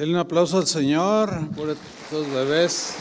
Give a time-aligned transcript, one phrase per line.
[0.00, 2.94] Denle un aplauso al Señor por estos bebés.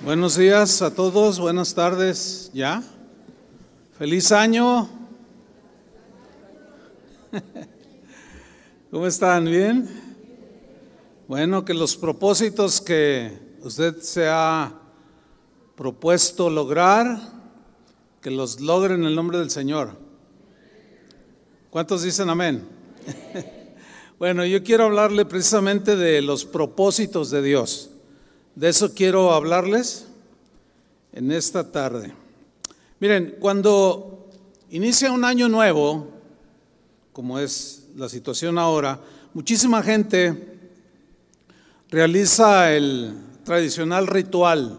[0.00, 2.84] Buenos días a todos, buenas tardes, ¿ya?
[3.98, 4.88] Feliz año.
[8.92, 9.46] ¿Cómo están?
[9.46, 9.90] ¿Bien?
[11.26, 14.72] Bueno, que los propósitos que usted se ha
[15.74, 17.18] propuesto lograr,
[18.20, 20.03] que los logre en el nombre del Señor.
[21.74, 22.64] ¿Cuántos dicen amén?
[24.20, 27.90] bueno, yo quiero hablarle precisamente de los propósitos de Dios.
[28.54, 30.06] De eso quiero hablarles
[31.12, 32.14] en esta tarde.
[33.00, 34.30] Miren, cuando
[34.70, 36.06] inicia un año nuevo,
[37.12, 39.00] como es la situación ahora,
[39.32, 40.70] muchísima gente
[41.90, 44.78] realiza el tradicional ritual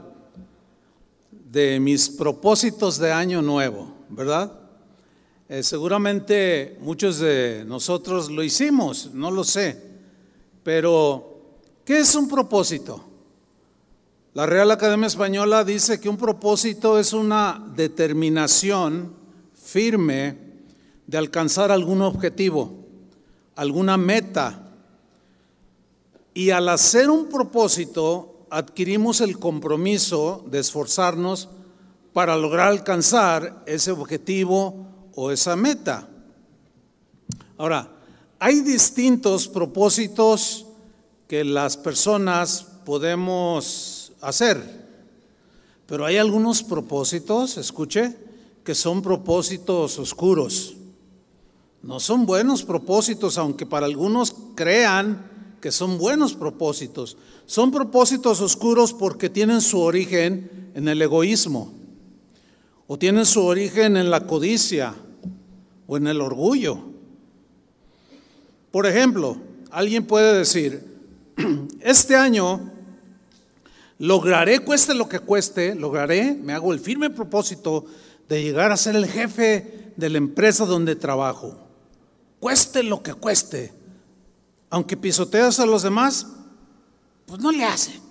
[1.51, 4.64] de mis propósitos de año nuevo, ¿verdad?
[5.47, 9.79] Eh, seguramente muchos de nosotros lo hicimos, no lo sé,
[10.63, 11.37] pero
[11.85, 13.03] ¿qué es un propósito?
[14.33, 19.13] La Real Academia Española dice que un propósito es una determinación
[19.53, 20.35] firme
[21.05, 22.73] de alcanzar algún objetivo,
[23.55, 24.73] alguna meta.
[26.33, 31.49] Y al hacer un propósito, adquirimos el compromiso de esforzarnos
[32.13, 36.07] para lograr alcanzar ese objetivo o esa meta.
[37.57, 37.89] Ahora,
[38.39, 40.65] hay distintos propósitos
[41.27, 44.85] que las personas podemos hacer.
[45.87, 48.15] Pero hay algunos propósitos, escuche,
[48.63, 50.75] que son propósitos oscuros.
[51.81, 57.17] No son buenos propósitos, aunque para algunos crean que son buenos propósitos.
[57.45, 61.71] Son propósitos oscuros porque tienen su origen en el egoísmo,
[62.87, 64.95] o tienen su origen en la codicia,
[65.87, 66.79] o en el orgullo.
[68.71, 69.37] Por ejemplo,
[69.71, 70.83] alguien puede decir,
[71.81, 72.71] este año
[73.97, 77.85] Lograré, cueste lo que cueste, lograré, me hago el firme propósito
[78.27, 81.57] de llegar a ser el jefe de la empresa donde trabajo.
[82.41, 83.73] Cueste lo que cueste.
[84.69, 86.27] Aunque pisoteas a los demás,
[87.25, 88.01] pues no le hace.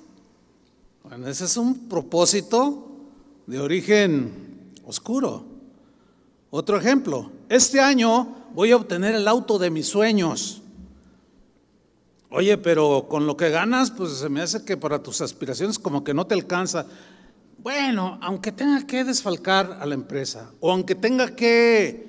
[1.02, 2.88] Bueno, ese es un propósito
[3.46, 5.44] de origen oscuro.
[6.48, 10.62] Otro ejemplo, este año voy a obtener el auto de mis sueños.
[12.30, 16.02] Oye, pero con lo que ganas, pues se me hace que para tus aspiraciones como
[16.02, 16.86] que no te alcanza.
[17.58, 22.08] Bueno, aunque tenga que desfalcar a la empresa, o aunque tenga que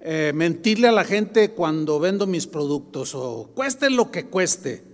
[0.00, 4.84] eh, mentirle a la gente cuando vendo mis productos, o cueste lo que cueste.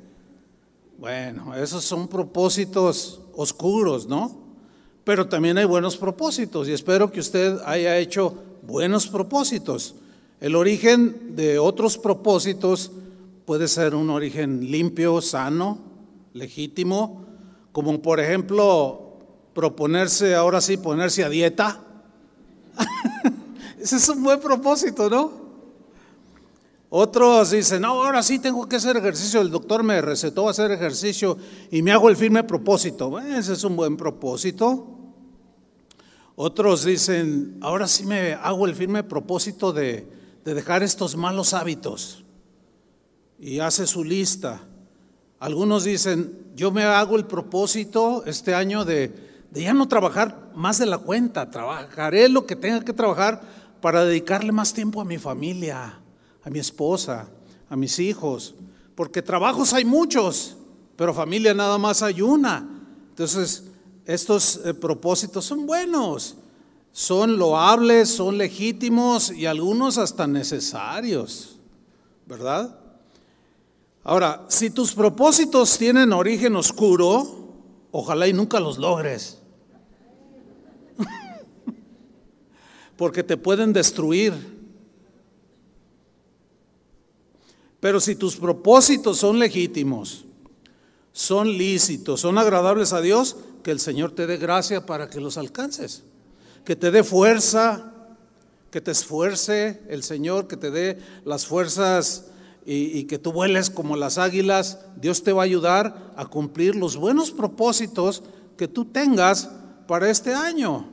[0.99, 4.39] Bueno, esos son propósitos oscuros, ¿no?
[5.03, 9.95] Pero también hay buenos propósitos y espero que usted haya hecho buenos propósitos.
[10.41, 12.93] El origen de otros propósitos
[13.45, 15.79] puede ser un origen limpio, sano,
[16.33, 17.25] legítimo,
[17.73, 19.19] como por ejemplo
[19.53, 21.81] proponerse, ahora sí, ponerse a dieta.
[23.81, 25.51] Ese es un buen propósito, ¿no?
[26.93, 31.39] Otros dicen, no, ahora sí tengo que hacer ejercicio, el doctor me recetó hacer ejercicio
[31.71, 33.17] y me hago el firme propósito.
[33.21, 35.00] ese es un buen propósito.
[36.43, 40.09] Otros dicen, ahora sí me hago el firme propósito de,
[40.43, 42.25] de dejar estos malos hábitos
[43.39, 44.63] y hace su lista.
[45.39, 49.13] Algunos dicen, yo me hago el propósito este año de,
[49.53, 53.43] ya no trabajar más de la cuenta, trabajaré lo que tenga que trabajar
[53.83, 56.01] para dedicarle más tiempo a mi familia,
[56.43, 57.29] a mi esposa,
[57.69, 58.55] a mis hijos,
[58.95, 60.57] porque trabajos hay muchos,
[60.97, 62.67] pero familia nada más hay una.
[63.11, 63.70] Entonces,
[64.15, 66.35] estos eh, propósitos son buenos,
[66.91, 71.61] son loables, son legítimos y algunos hasta necesarios,
[72.27, 72.77] ¿verdad?
[74.03, 77.53] Ahora, si tus propósitos tienen origen oscuro,
[77.93, 79.39] ojalá y nunca los logres.
[82.97, 84.35] Porque te pueden destruir.
[87.79, 90.25] Pero si tus propósitos son legítimos,
[91.13, 95.37] son lícitos, son agradables a Dios, que el Señor te dé gracia para que los
[95.37, 96.03] alcances.
[96.65, 97.93] Que te dé fuerza,
[98.71, 102.27] que te esfuerce el Señor, que te dé las fuerzas
[102.65, 106.97] y, que tú vueles como las águilas, Dios te va a ayudar a cumplir los
[106.97, 108.23] buenos propósitos
[108.57, 109.51] que tú tengas
[109.89, 110.89] para este año.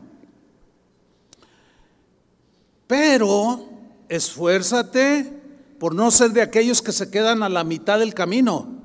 [2.87, 3.69] Pero
[4.09, 5.33] esfuérzate
[5.77, 8.76] por no ser de aquellos que se quedan a la mitad del camino.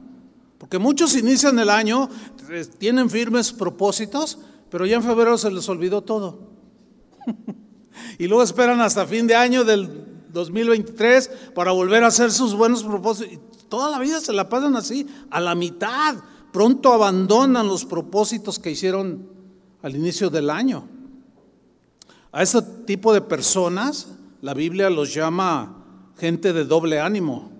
[0.63, 2.09] Porque muchos inician el año,
[2.49, 4.39] eh, tienen firmes propósitos,
[4.71, 6.39] pero ya en febrero se les olvidó todo.
[8.19, 9.91] y luego esperan hasta fin de año del
[10.33, 13.41] 2023 para volver a hacer sus buenos propósitos.
[13.69, 16.15] toda la vida se la pasan así, a la mitad.
[16.53, 19.29] Pronto abandonan los propósitos que hicieron
[19.83, 20.89] al inicio del año.
[22.31, 24.07] A este tipo de personas
[24.41, 25.85] la Biblia los llama
[26.19, 27.51] gente de doble ánimo.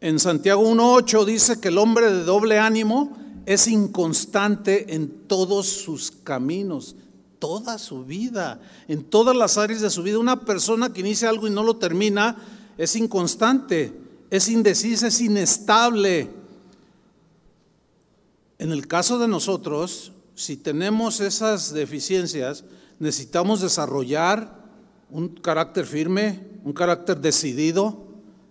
[0.00, 6.10] En Santiago 1.8 dice que el hombre de doble ánimo es inconstante en todos sus
[6.10, 6.96] caminos,
[7.38, 10.18] toda su vida, en todas las áreas de su vida.
[10.18, 12.36] Una persona que inicia algo y no lo termina
[12.78, 13.92] es inconstante,
[14.30, 16.30] es indecisa, es inestable.
[18.58, 22.64] En el caso de nosotros, si tenemos esas deficiencias,
[22.98, 24.60] necesitamos desarrollar
[25.10, 28.09] un carácter firme, un carácter decidido,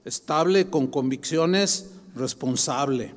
[0.10, 3.16] estable, con convicciones, responsable.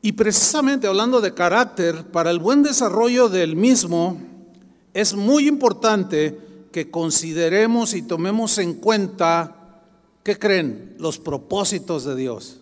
[0.00, 4.18] Y precisamente hablando de carácter, para el buen desarrollo del mismo,
[4.94, 6.38] es muy importante
[6.72, 9.84] que consideremos y tomemos en cuenta,
[10.24, 10.96] ¿qué creen?
[10.98, 12.58] Los propósitos de Dios.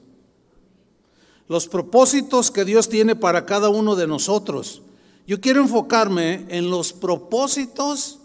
[1.49, 4.83] Los propósitos que Dios tiene para cada uno de nosotros.
[5.27, 8.19] Yo quiero enfocarme en los propósitos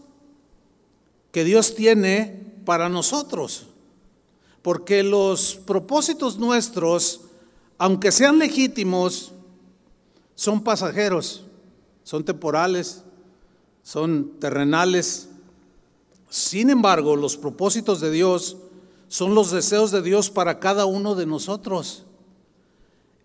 [1.32, 3.68] que Dios tiene para nosotros.
[4.66, 7.22] Porque los propósitos nuestros
[7.78, 9.32] aunque sean legítimos,
[10.36, 11.44] son pasajeros,
[12.04, 13.04] son temporales,
[13.84, 15.30] son terrenales.
[16.30, 18.58] Sin embargo, los propósitos de Dios
[19.08, 22.04] son los deseos de Dios para cada uno de nosotros.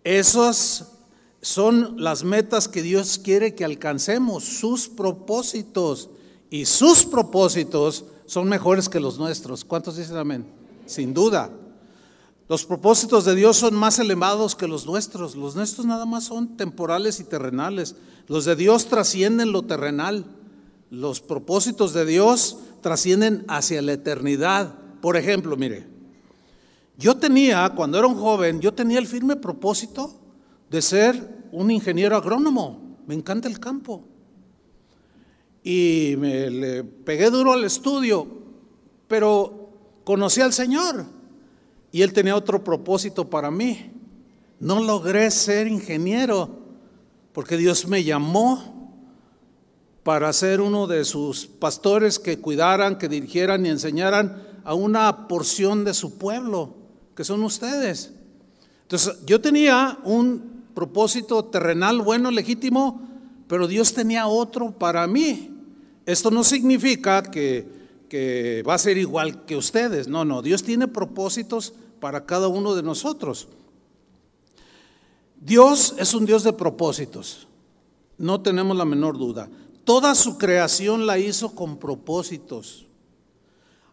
[0.03, 0.91] Esas
[1.41, 6.09] son las metas que Dios quiere que alcancemos, sus propósitos.
[6.49, 9.63] Y sus propósitos son mejores que los nuestros.
[9.63, 10.60] ¿Cuántos dicen amén?
[10.91, 11.49] Sin duda.
[12.49, 15.37] Los propósitos de Dios son más elevados que los nuestros.
[15.37, 17.95] Los nuestros nada más son temporales y terrenales.
[18.27, 20.25] Los de Dios trascienden lo terrenal.
[20.89, 24.75] Los propósitos de Dios trascienden hacia la eternidad.
[25.01, 25.87] Por ejemplo, mire,
[26.97, 30.13] yo tenía, cuando era un joven, yo tenía el firme propósito
[30.69, 32.97] de ser un ingeniero agrónomo.
[33.07, 34.03] Me encanta el campo.
[35.63, 38.27] Y me le pegué duro al estudio,
[39.07, 39.60] pero
[40.03, 41.05] conocí al Señor.
[41.91, 43.91] Y él tenía otro propósito para mí.
[44.59, 46.49] No logré ser ingeniero
[47.33, 48.71] porque Dios me llamó
[50.03, 55.83] para ser uno de sus pastores que cuidaran, que dirigieran y enseñaran a una porción
[55.83, 56.75] de su pueblo,
[57.15, 58.11] que son ustedes.
[58.83, 63.01] Entonces, yo tenía un propósito terrenal bueno, legítimo,
[63.47, 65.51] pero Dios tenía otro para mí.
[66.05, 67.80] Esto no significa que
[68.11, 70.09] que va a ser igual que ustedes.
[70.09, 73.47] No, no, Dios tiene propósitos para cada uno de nosotros.
[75.39, 77.47] Dios es un Dios de propósitos,
[78.17, 79.49] no tenemos la menor duda.
[79.85, 82.85] Toda su creación la hizo con propósitos.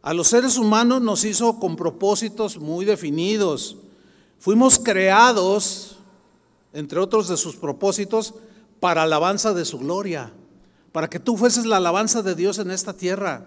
[0.03, 3.77] A los seres humanos nos hizo con propósitos muy definidos.
[4.41, 5.99] Fuimos creados,
[6.73, 8.35] entre otros de sus propósitos,
[8.81, 10.33] para alabanza de su gloria,
[10.91, 13.47] para que tú fueses la alabanza de Dios en esta tierra.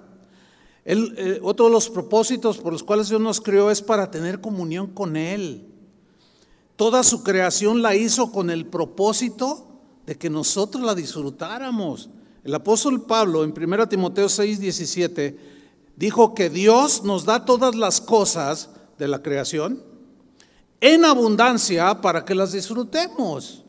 [0.83, 4.87] Eh, otro de los propósitos por los cuales Dios nos creó es para tener comunión
[4.87, 5.67] con Él.
[6.75, 9.67] Toda su creación la hizo con el propósito
[10.05, 12.09] de que nosotros la disfrutáramos.
[12.43, 15.37] El apóstol Pablo en 1 Timoteo 6, 17
[15.95, 19.83] dijo que Dios nos da todas las cosas de la creación
[20.79, 23.63] en abundancia para que las disfrutemos.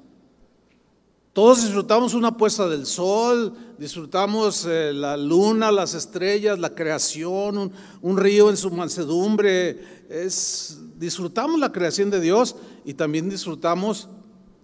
[1.32, 7.72] Todos disfrutamos una puesta del sol, disfrutamos eh, la luna, las estrellas, la creación,
[8.02, 10.04] un, río en su mansedumbre.
[10.10, 14.10] Es, disfrutamos la creación de Dios y también disfrutamos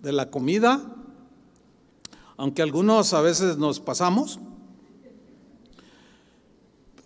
[0.03, 0.95] de la comida,
[2.37, 4.39] aunque algunos a veces nos pasamos.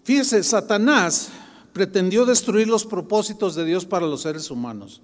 [0.02, 1.28] Fíjese, Satanás
[1.73, 5.02] pretendió destruir los propósitos de Dios para los seres humanos.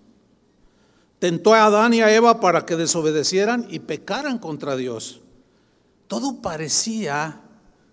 [1.19, 5.21] Tentó a Adán y a Eva para que desobedecieran y pecaran contra Dios.
[6.07, 7.41] Todo parecía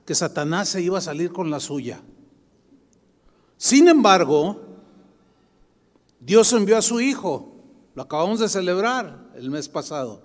[0.06, 2.02] que Satanás se iba a salir con la suya.
[3.58, 4.62] Sin embargo,
[6.20, 7.56] Dios envió a su Hijo,
[7.96, 10.22] lo acabamos de celebrar el mes pasado.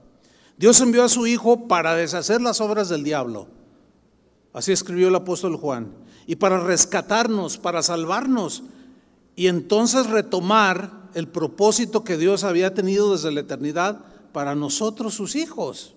[0.59, 3.49] Dios envió a su Hijo para deshacer las obras del diablo.
[4.53, 5.95] Así escribió el apóstol Juan.
[6.27, 8.65] Y para rescatarnos, para salvarnos.
[9.37, 15.37] Y entonces retomar el propósito que Dios había tenido desde la eternidad para nosotros sus
[15.37, 15.95] hijos.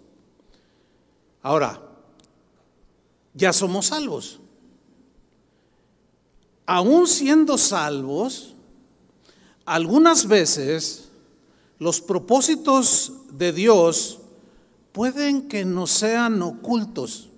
[1.41, 1.82] Ahora,
[3.34, 4.39] ya somos salvos.
[6.65, 8.55] Aún siendo salvos,
[9.65, 11.10] algunas veces
[11.79, 14.20] los propósitos de Dios
[14.93, 17.29] pueden que no sean ocultos.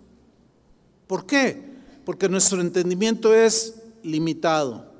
[1.07, 1.73] ¿Por qué?
[2.05, 4.94] Porque nuestro entendimiento es limitado.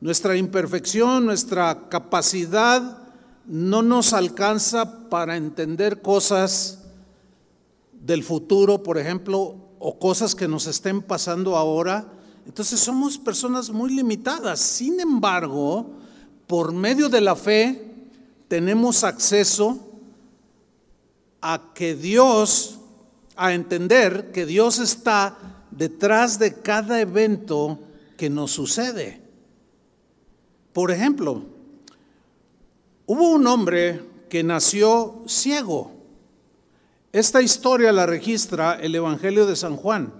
[0.00, 2.98] Nuestra imperfección, nuestra capacidad
[3.46, 6.80] no nos alcanza para entender cosas
[7.92, 12.06] del futuro, por ejemplo, o cosas que nos estén pasando ahora.
[12.44, 14.60] Entonces somos personas muy limitadas.
[14.60, 15.90] Sin embargo,
[16.46, 17.94] por medio de la fe
[18.48, 19.78] tenemos acceso
[21.40, 22.78] a que Dios,
[23.36, 27.78] a entender que Dios está detrás de cada evento
[28.16, 29.25] que nos sucede.
[30.76, 31.42] Por ejemplo,
[33.06, 35.90] hubo un hombre que nació ciego.
[37.12, 40.12] Esta historia la registra el Evangelio de San Juan.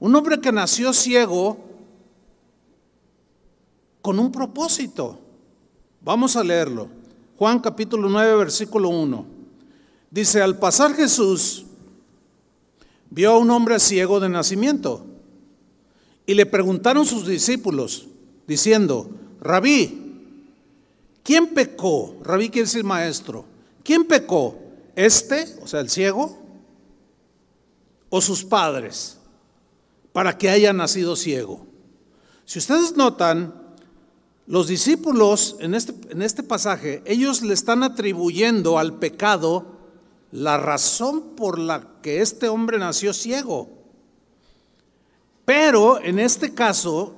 [0.00, 1.58] Un hombre que nació ciego
[4.02, 5.20] con un propósito.
[6.00, 6.88] Vamos a leerlo.
[7.38, 9.24] Juan capítulo 9, versículo 1.
[10.10, 11.64] Dice, al pasar Jesús,
[13.08, 15.06] vio a un hombre ciego de nacimiento
[16.26, 18.08] y le preguntaron sus discípulos,
[18.48, 19.10] diciendo,
[19.46, 20.22] Rabí,
[21.22, 22.16] ¿quién pecó?
[22.22, 23.44] Rabí quiere decir maestro.
[23.84, 24.58] ¿Quién pecó?
[24.96, 26.36] ¿Este, o sea, el ciego?
[28.10, 29.18] ¿O sus padres?
[30.12, 31.64] Para que haya nacido ciego.
[32.44, 33.54] Si ustedes notan,
[34.48, 39.76] los discípulos en este, en este pasaje, ellos le están atribuyendo al pecado
[40.32, 43.68] la razón por la que este hombre nació ciego.
[45.44, 47.14] Pero en este caso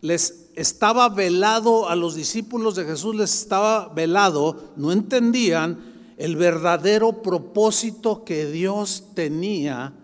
[0.00, 7.22] les estaba velado a los discípulos de Jesús, les estaba velado, no entendían el verdadero
[7.22, 9.94] propósito que Dios tenía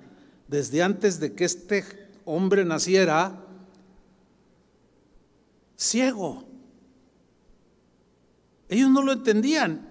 [0.49, 1.85] desde antes de que este
[2.25, 3.45] hombre naciera
[5.77, 6.45] ciego.
[8.69, 9.89] Ellos no lo entendían.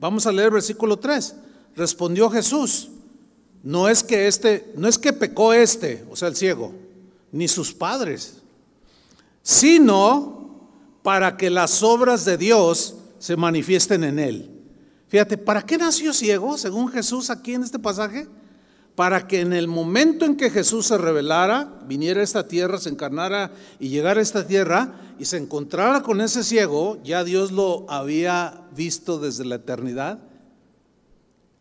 [0.00, 1.34] Vamos a leer versículo 3.
[1.76, 2.90] Respondió Jesús,
[3.62, 6.72] no es que este, no es que pecó este, o sea, el ciego,
[7.30, 8.42] ni sus padres,
[9.48, 10.60] sino
[11.02, 14.50] para que las obras de Dios se manifiesten en él.
[15.06, 18.28] Fíjate, ¿para qué nació ciego, según Jesús aquí en este pasaje?
[18.94, 22.88] para que en el momento en que Jesús se revelara, viniera a esta tierra, se
[22.88, 27.88] encarnara y llegara a esta tierra y se encontrara con ese ciego, ya Dios lo
[27.88, 30.18] había visto desde la eternidad,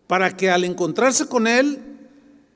[0.07, 1.79] para que al encontrarse con él,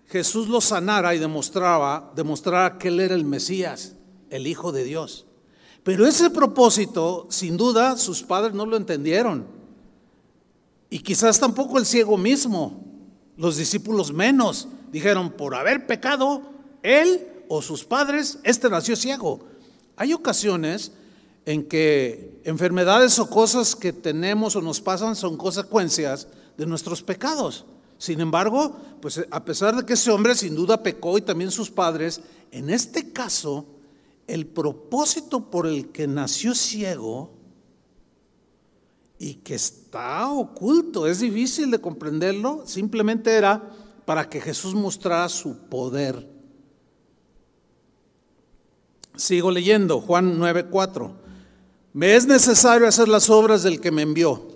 [0.08, 3.94] Jesús lo sanara y demostraba, demostrara que él era el Mesías,
[4.32, 5.26] el Hijo de Dios.
[5.84, 9.46] Pero ese propósito, sin duda, sus padres no lo entendieron.
[10.90, 12.84] Y quizás tampoco el ciego mismo.
[13.38, 16.42] Los discípulos menos dijeron, por haber pecado,
[16.84, 19.40] él o sus padres, este nació ciego.
[19.96, 20.92] Hay ocasiones
[21.46, 27.66] en que enfermedades o cosas que tenemos o nos pasan son consecuencias de nuestros pecados.
[27.98, 31.70] Sin embargo, pues a pesar de que ese hombre sin duda pecó y también sus
[31.70, 32.22] padres,
[32.52, 33.66] en este caso,
[34.32, 37.34] el propósito por el que nació ciego
[39.20, 43.70] y que está oculto, es difícil de comprenderlo, simplemente era
[44.06, 46.30] para que Jesús mostrara su poder.
[49.18, 51.12] Sigo leyendo, Juan 9:4.
[51.92, 54.48] Me es necesario hacer las obras del que me envió.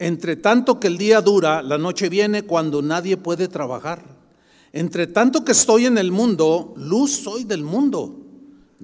[0.00, 4.04] Entre tanto que el día dura, la noche viene cuando nadie puede trabajar.
[4.72, 8.23] Entre tanto que estoy en el mundo, luz soy del mundo.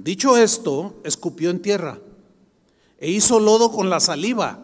[0.03, 1.99] Dicho esto, escupió en tierra
[2.99, 4.59] e hizo lodo con la saliva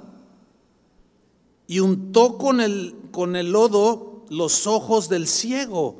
[1.67, 5.97] y untó con el, con el lodo los ojos del ciego.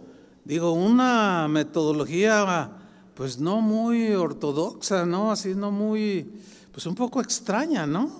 [0.47, 2.71] Digo, una metodología
[3.15, 5.31] pues no muy ortodoxa, ¿no?
[5.31, 6.33] Así no muy,
[6.73, 8.11] pues un poco extraña, ¿no?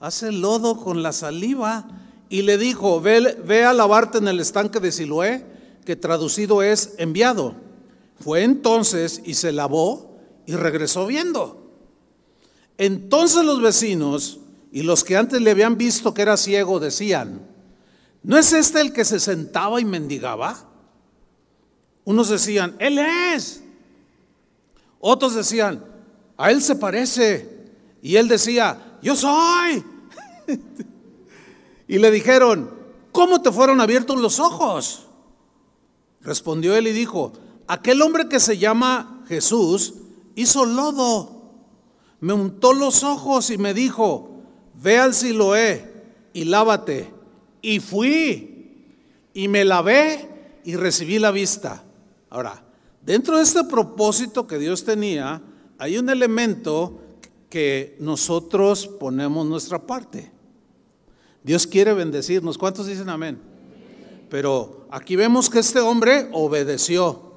[0.00, 1.86] Hace lodo con la saliva
[2.28, 5.46] y le dijo, ve, ve a lavarte en el estanque de Siloé,
[5.84, 7.54] que traducido es enviado.
[8.18, 10.11] Fue entonces y se lavó
[10.46, 11.62] y regresó viendo.
[12.78, 14.40] Entonces los vecinos
[14.72, 17.46] y los que antes le habían visto que era ciego decían,
[18.22, 20.68] ¿no es este el que se sentaba y mendigaba?
[22.04, 23.62] Unos decían, Él es.
[24.98, 25.84] Otros decían,
[26.36, 27.48] a Él se parece.
[28.02, 29.84] Y Él decía, yo soy.
[31.88, 32.70] y le dijeron,
[33.12, 35.06] ¿cómo te fueron abiertos los ojos?
[36.22, 37.32] Respondió Él y dijo,
[37.66, 39.94] aquel hombre que se llama Jesús
[40.34, 41.42] hizo lodo,
[42.20, 44.30] me untó los ojos y me dijo,
[44.80, 45.92] ve al Siloé
[46.32, 47.10] y lávate.
[47.60, 48.76] Y fui
[49.34, 51.84] y me lavé y recibí la vista.
[52.30, 52.64] Ahora,
[53.04, 55.42] dentro de este propósito que Dios tenía,
[55.78, 57.00] hay un elemento
[57.48, 60.30] que nosotros ponemos nuestra parte.
[61.42, 62.56] Dios quiere bendecirnos.
[62.56, 63.40] ¿Cuántos dicen amén?
[64.30, 67.32] Pero aquí vemos que este hombre obedeció.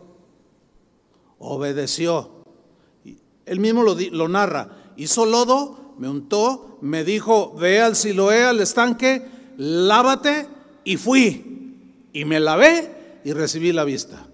[1.40, 2.35] obedeció.
[3.46, 4.92] Él mismo lo, narra.
[4.98, 9.26] Hizo lodo, me untó, me dijo, ve al Siloé, al estanque,
[9.58, 10.48] lávate
[10.84, 11.78] y fui.
[12.14, 14.26] Y me lavé y recibí la vista.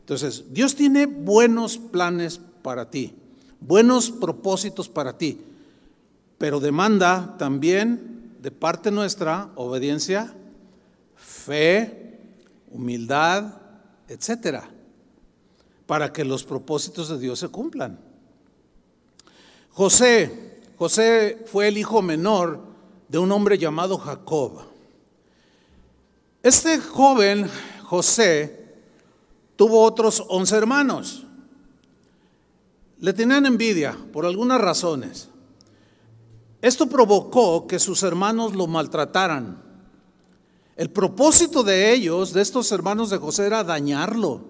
[0.00, 3.14] Entonces, Dios tiene buenos planes para ti,
[3.60, 5.40] buenos propósitos para ti,
[6.36, 10.34] pero demanda también de parte nuestra obediencia,
[11.16, 12.18] fe,
[12.72, 13.54] humildad,
[14.08, 14.68] etcétera,
[15.86, 18.09] para que los propósitos de Dios se cumplan.
[19.72, 22.60] José, José fue el hijo menor
[23.08, 24.62] de un hombre llamado Jacob.
[26.42, 27.50] Este joven,
[27.84, 28.76] José,
[29.56, 31.24] tuvo otros once hermanos.
[32.98, 35.28] Le tenían envidia por algunas razones.
[36.62, 39.62] Esto provocó que sus hermanos lo maltrataran.
[40.76, 44.40] El propósito de ellos, de estos hermanos de José, era dañarlo,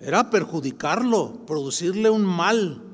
[0.00, 2.91] era perjudicarlo, producirle un mal.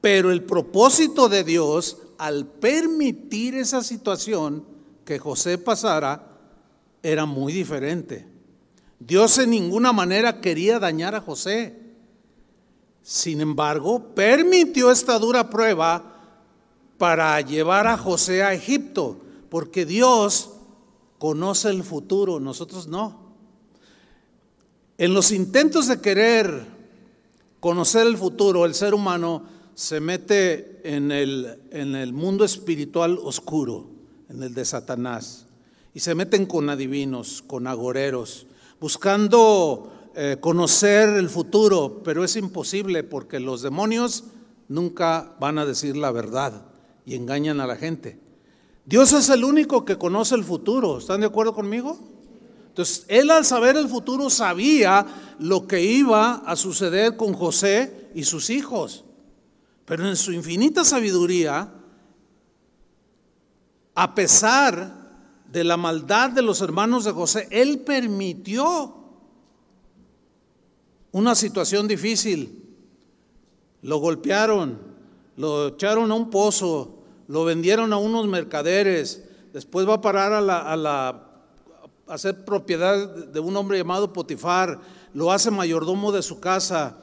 [0.00, 4.64] Pero el propósito de Dios, al permitir esa situación
[5.04, 6.38] que José pasara,
[7.02, 8.26] era muy diferente.
[8.98, 11.78] Dios en ninguna manera quería dañar a José.
[13.02, 16.16] Sin embargo, permitió esta dura prueba
[16.98, 20.50] para llevar a José a Egipto, porque Dios
[21.18, 23.26] conoce el futuro, nosotros no.
[24.98, 26.66] En los intentos de querer
[27.60, 29.44] conocer el futuro, el ser humano
[29.76, 33.86] se mete en el, en el mundo espiritual oscuro,
[34.30, 35.44] en el de Satanás,
[35.92, 38.46] y se meten con adivinos, con agoreros,
[38.80, 44.24] buscando eh, conocer el futuro, pero es imposible porque los demonios
[44.68, 46.64] nunca van a decir la verdad
[47.04, 48.18] y engañan a la gente.
[48.86, 51.98] Dios es el único que conoce el futuro, ¿están de acuerdo conmigo?
[52.68, 55.06] Entonces, él al saber el futuro sabía
[55.38, 59.05] lo que iba a suceder con José y sus hijos,
[59.86, 61.72] pero en su infinita sabiduría,
[63.94, 64.92] a pesar
[65.50, 68.94] de la maldad de los hermanos de José, Él permitió
[71.12, 72.62] una situación difícil.
[73.82, 74.78] Lo golpearon,
[75.36, 80.40] lo echaron a un pozo, lo vendieron a unos mercaderes, después va a parar a
[80.40, 81.22] la, a la
[82.08, 84.80] a ser propiedad de un hombre llamado Potifar,
[85.14, 86.98] lo hace mayordomo de su casa.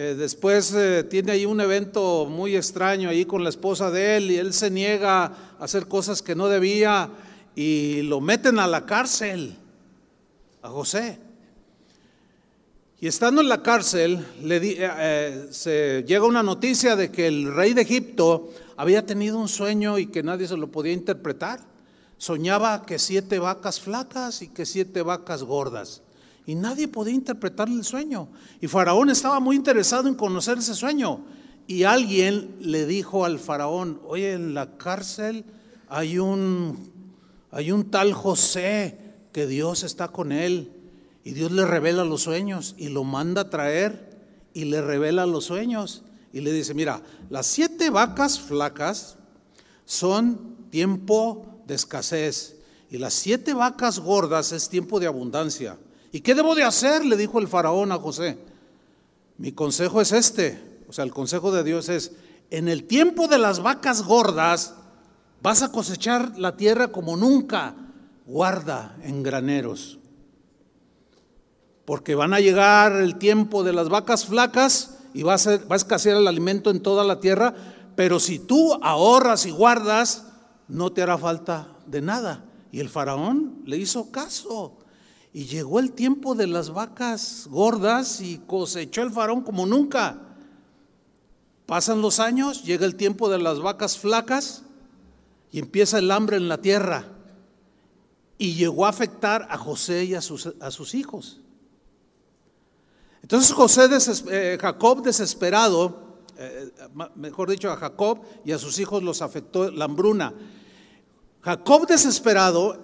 [0.00, 4.30] Eh, después eh, tiene ahí un evento muy extraño ahí con la esposa de él
[4.30, 7.10] y él se niega a hacer cosas que no debía
[7.56, 9.56] y lo meten a la cárcel,
[10.62, 11.18] a José.
[13.00, 17.52] Y estando en la cárcel, le eh, eh, se llega una noticia de que el
[17.52, 21.58] rey de Egipto había tenido un sueño y que nadie se lo podía interpretar.
[22.18, 26.02] Soñaba que siete vacas flacas y que siete vacas gordas.
[26.48, 28.30] Y nadie podía interpretar el sueño.
[28.58, 31.20] Y Faraón estaba muy interesado en conocer ese sueño.
[31.66, 35.44] Y alguien le dijo al faraón, oye, en la cárcel
[35.90, 36.90] hay un
[37.50, 38.98] hay un tal José
[39.30, 40.72] que Dios está con él
[41.22, 44.16] y Dios le revela los sueños y lo manda a traer
[44.54, 49.18] y le revela los sueños y le dice, mira, las siete vacas flacas
[49.84, 52.56] son tiempo de escasez
[52.90, 55.76] y las siete vacas gordas es tiempo de abundancia.
[56.12, 57.04] ¿Y qué debo de hacer?
[57.04, 58.38] Le dijo el faraón a José.
[59.36, 62.12] Mi consejo es este, o sea, el consejo de Dios es,
[62.50, 64.74] en el tiempo de las vacas gordas,
[65.40, 67.74] Vas a cosechar la tierra como nunca.
[68.26, 69.98] Guarda en graneros.
[71.84, 76.28] Porque van a llegar el tiempo de las vacas flacas y va a, escasear el
[76.28, 77.54] alimento en toda la tierra.
[77.96, 80.26] Pero si tú ahorras y guardas,
[80.66, 82.44] no te hará falta de nada.
[82.70, 84.76] Y el faraón le hizo caso.
[85.32, 90.20] Y llegó el tiempo de las vacas gordas y cosechó el faraón como nunca.
[91.66, 94.62] Pasan los años, llega el tiempo de las vacas flacas
[95.52, 97.04] y empieza el hambre en la tierra.
[98.38, 101.40] Y llegó a afectar a José y a sus, a sus hijos.
[103.22, 103.88] Entonces José,
[104.30, 106.70] eh, Jacob desesperado, eh,
[107.16, 110.32] mejor dicho a Jacob y a sus hijos los afectó la hambruna.
[111.48, 112.78] Jacob desesperado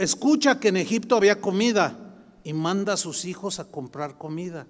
[0.00, 1.96] escucha que en Egipto había comida
[2.42, 4.66] y manda a sus hijos a comprar comida.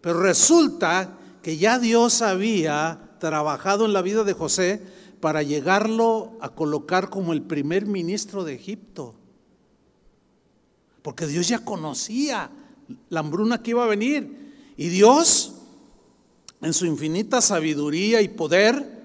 [0.00, 4.80] Pero resulta que ya Dios había trabajado en la vida de José
[5.20, 9.16] para llegarlo a colocar como el primer ministro de Egipto.
[11.02, 12.50] Porque Dios ya conocía
[13.10, 14.72] la hambruna que iba a venir.
[14.78, 15.56] Y Dios,
[16.62, 19.01] en su infinita sabiduría y poder,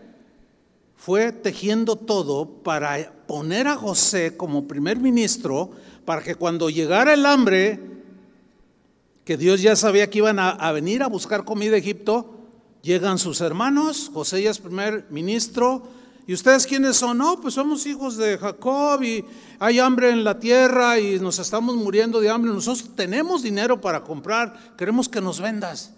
[0.98, 5.70] fue tejiendo todo para poner a José como primer ministro,
[6.04, 7.80] para que cuando llegara el hambre,
[9.24, 12.34] que Dios ya sabía que iban a, venir a buscar comida a Egipto,
[12.82, 15.84] llegan sus hermanos, José ya es primer ministro,
[16.26, 17.20] ¿y ustedes quiénes son?
[17.20, 19.24] No, pues somos hijos de Jacob y
[19.60, 24.04] hay hambre en la tierra y nos estamos muriendo de hambre, nosotros tenemos dinero para
[24.04, 25.94] comprar, queremos que nos vendas.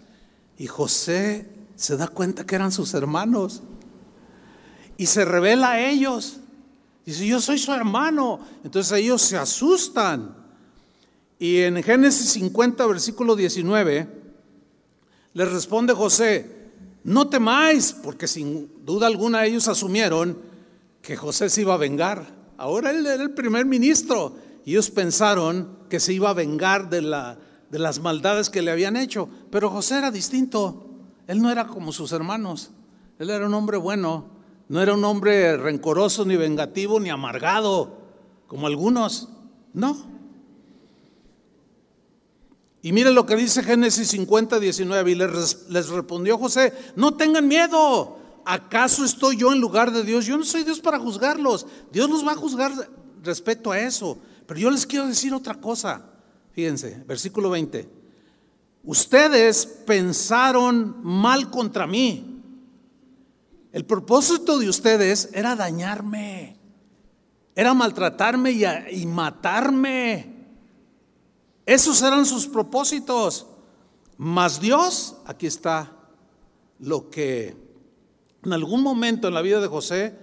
[0.58, 3.62] Y José se da cuenta que eran sus hermanos
[5.00, 6.40] y se revela a ellos.
[7.06, 8.38] Dice, yo soy su hermano.
[8.62, 10.36] Entonces ellos se asustan.
[11.38, 14.06] Y en Génesis 50, versículo 19,
[15.32, 16.68] les responde José,
[17.02, 20.36] no temáis, porque sin duda alguna ellos asumieron
[21.00, 22.26] que José se iba a vengar.
[22.58, 24.36] Ahora él era el primer ministro
[24.66, 27.38] y ellos pensaron que se iba a vengar de, la,
[27.70, 29.30] de las maldades que le habían hecho.
[29.50, 30.90] Pero José era distinto.
[31.26, 32.70] Él no era como sus hermanos.
[33.18, 34.39] Él era un hombre bueno.
[34.70, 37.98] No era un hombre rencoroso, ni vengativo, ni amargado,
[38.46, 39.28] como algunos.
[39.72, 39.96] No.
[42.80, 45.10] Y miren lo que dice Génesis 50, 19.
[45.10, 48.16] Y les, les, respondió José, no tengan miedo.
[48.44, 50.24] ¿Acaso estoy yo en lugar de Dios?
[50.24, 51.66] Yo no soy Dios para juzgarlos.
[51.90, 52.70] Dios los va a juzgar
[53.24, 54.18] respecto a eso.
[54.46, 56.00] Pero yo les quiero decir otra cosa.
[56.52, 57.90] Fíjense, versículo 20.
[58.84, 62.29] Ustedes pensaron mal contra mí.
[63.72, 66.56] El propósito de ustedes era dañarme.
[67.54, 68.52] Era maltratarme
[68.90, 70.34] y, matarme.
[71.66, 73.46] Esos eran sus propósitos.
[74.16, 75.92] Mas Dios, aquí está
[76.78, 77.56] lo que
[78.42, 80.18] en algún momento en la vida de José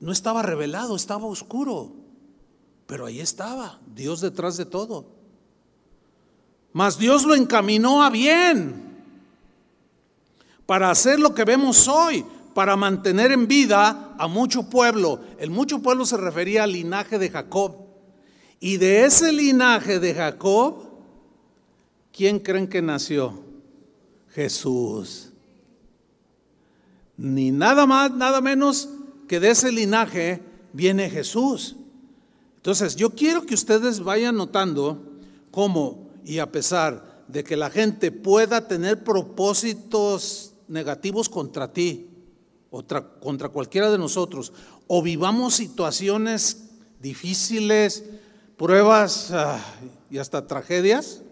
[0.00, 1.92] no estaba revelado, estaba oscuro.
[2.86, 5.06] Pero ahí estaba, Dios detrás de todo.
[6.72, 8.84] Mas Dios lo encaminó a bien
[10.66, 12.24] para hacer lo que vemos hoy,
[12.54, 15.20] para mantener en vida a mucho pueblo.
[15.38, 17.76] El mucho pueblo se refería al linaje de Jacob.
[18.60, 20.84] Y de ese linaje de Jacob,
[22.12, 23.42] ¿quién creen que nació?
[24.30, 25.30] Jesús.
[27.16, 28.88] Ni nada más, nada menos
[29.28, 30.40] que de ese linaje
[30.72, 31.76] viene Jesús.
[32.56, 35.02] Entonces, yo quiero que ustedes vayan notando
[35.50, 42.08] cómo, y a pesar de que la gente pueda tener propósitos negativos contra ti,
[43.20, 44.52] contra cualquiera de nosotros,
[44.86, 48.04] o vivamos situaciones difíciles,
[48.56, 49.60] pruebas ah,
[50.10, 51.22] y hasta tragedias,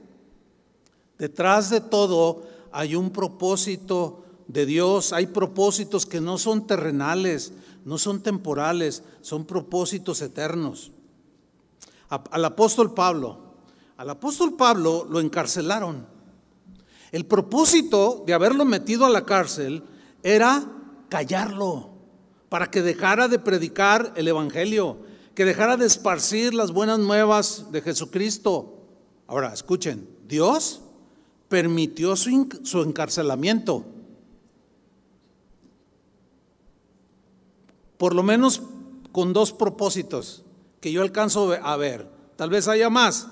[1.18, 7.52] detrás de todo hay un propósito de Dios, hay propósitos que no son terrenales,
[7.84, 10.92] no son temporales, son propósitos eternos.
[12.08, 13.38] Al apóstol Pablo,
[13.96, 16.06] al apóstol Pablo lo encarcelaron.
[17.10, 19.82] El propósito de haberlo metido a la cárcel
[20.22, 20.66] era
[21.12, 21.90] callarlo,
[22.48, 24.96] para que dejara de predicar el Evangelio,
[25.34, 28.78] que dejara de esparcir las buenas nuevas de Jesucristo.
[29.26, 30.80] Ahora, escuchen, Dios
[31.50, 33.84] permitió su, su encarcelamiento.
[37.98, 38.62] Por lo menos
[39.12, 40.44] con dos propósitos
[40.80, 42.08] que yo alcanzo a ver.
[42.36, 43.28] Tal vez haya más,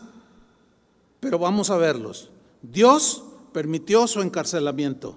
[1.18, 2.30] pero vamos a verlos.
[2.60, 5.16] Dios permitió su encarcelamiento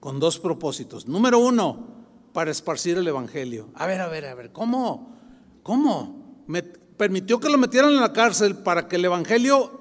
[0.00, 1.06] con dos propósitos.
[1.06, 1.86] Número uno,
[2.32, 3.68] para esparcir el Evangelio.
[3.74, 5.16] A ver, a ver, a ver, ¿cómo?
[5.62, 6.42] ¿Cómo?
[6.46, 9.80] ¿Me permitió que lo metieran en la cárcel para que el Evangelio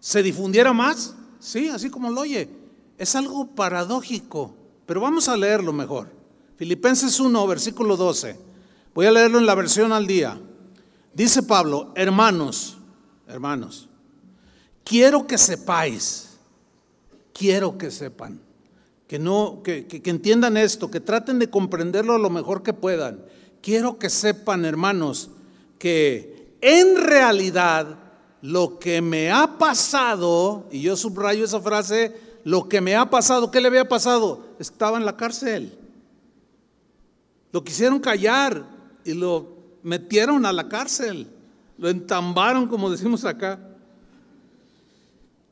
[0.00, 1.14] se difundiera más?
[1.38, 2.48] Sí, así como lo oye.
[2.98, 4.54] Es algo paradójico,
[4.86, 6.10] pero vamos a leerlo mejor.
[6.56, 8.38] Filipenses 1, versículo 12.
[8.94, 10.40] Voy a leerlo en la versión al día.
[11.14, 12.78] Dice Pablo, hermanos,
[13.26, 13.88] hermanos,
[14.84, 16.38] quiero que sepáis,
[17.32, 18.47] quiero que sepan
[19.08, 23.24] que no, que, que, entiendan esto, que traten de comprenderlo lo mejor que puedan.
[23.62, 25.30] Quiero que sepan, hermanos,
[25.78, 27.98] que en realidad
[28.42, 33.50] lo que me ha pasado, y yo subrayo esa frase, lo que me ha pasado,
[33.50, 34.44] ¿qué le había pasado?
[34.58, 35.76] Estaba en la cárcel.
[37.50, 38.62] Lo quisieron callar
[39.04, 41.28] y lo metieron a la cárcel,
[41.78, 43.58] lo entambaron, como decimos acá.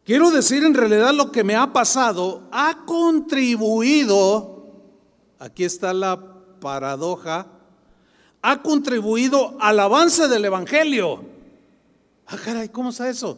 [0.07, 4.65] Quiero decir en realidad lo que me ha pasado ha contribuido,
[5.41, 6.17] aquí está la
[6.61, 7.49] paradoja,
[8.41, 11.25] ha contribuido al avance del Evangelio.
[12.29, 13.37] Ah, caray, ¿cómo está eso?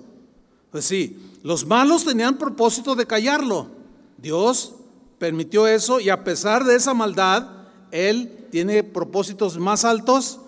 [0.71, 3.69] Pues sí, los malos tenían propósito de callarlo.
[4.19, 4.75] Dios
[5.19, 7.49] permitió eso y a pesar de esa maldad,
[7.91, 10.39] Él tiene propósitos más altos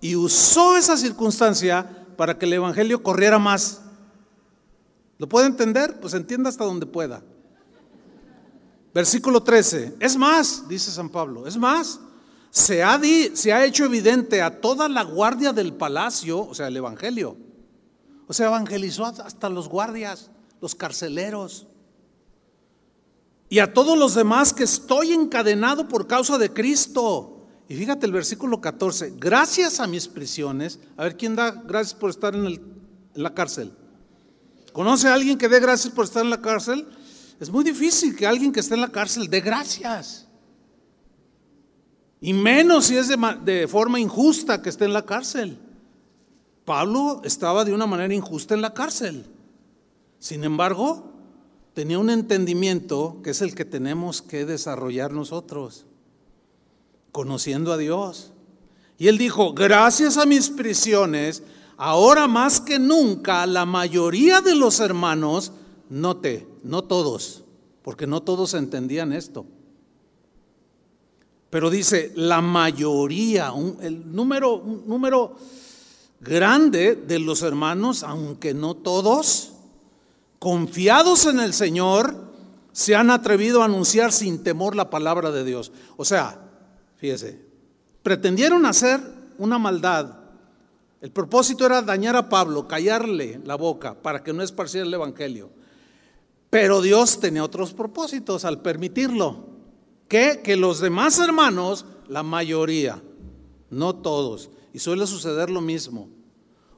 [0.00, 3.82] y usó esa circunstancia para que el Evangelio corriera más.
[5.18, 5.98] ¿Lo puede entender?
[6.00, 7.22] Pues entienda hasta donde pueda.
[8.92, 9.96] Versículo 13.
[10.00, 12.00] Es más, dice San Pablo, es más,
[12.50, 13.00] se ha,
[13.34, 17.36] se ha hecho evidente a toda la guardia del palacio, o sea, el Evangelio.
[18.26, 20.30] O sea, evangelizó hasta los guardias.
[20.60, 21.66] los carceleros.
[23.48, 27.46] Y a todos los demás que estoy encadenado por causa de Cristo.
[27.68, 32.10] Y fíjate el versículo 14, gracias a mis prisiones, a ver quién da gracias por
[32.10, 32.60] estar en, en
[33.14, 33.72] la cárcel.
[34.76, 36.86] ¿Conoce a alguien que dé gracias por estar en la cárcel?
[37.40, 40.28] Es muy difícil que alguien que esté en la cárcel dé gracias.
[42.20, 45.58] Y menos si es de, de, forma injusta que esté en la cárcel.
[46.66, 49.24] Pablo estaba de una manera injusta en la cárcel.
[50.18, 51.10] Sin embargo,
[51.72, 55.86] tenía un entendimiento que es el que tenemos que desarrollar nosotros,
[57.12, 58.34] conociendo a Dios.
[58.98, 61.42] Y él dijo, gracias a mis prisiones,
[61.76, 65.52] ahora más que nunca la mayoría de los hermanos,
[65.88, 67.44] note, no todos,
[67.82, 69.46] porque no todos entendían esto.
[71.50, 75.36] Pero dice, la mayoría, el número, un número
[76.20, 79.52] grande de los hermanos, aunque no todos,
[80.38, 82.26] confiados en el Señor,
[82.72, 85.72] se han atrevido a anunciar sin temor la palabra de Dios.
[85.96, 86.38] O sea,
[86.96, 87.40] fíjese,
[88.02, 89.00] pretendieron hacer
[89.38, 90.25] una maldad.
[91.06, 95.50] El propósito era dañar a Pablo, callarle la boca para que no esparciera el Evangelio.
[96.50, 99.46] Pero Dios tenía otros propósitos al permitirlo.
[100.08, 103.00] Que, que los demás hermanos, la mayoría,
[103.70, 106.08] no todos, y suele suceder lo mismo.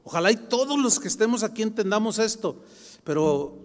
[0.03, 2.61] Ojalá y todos los que estemos aquí entendamos esto,
[3.03, 3.57] pero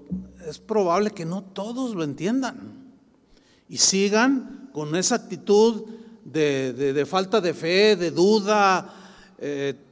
[0.48, 2.94] es probable que no todos lo entiendan
[3.68, 5.84] y sigan con esa actitud
[6.24, 8.94] de, de, de falta de fe, de duda,
[9.36, 9.83] eh,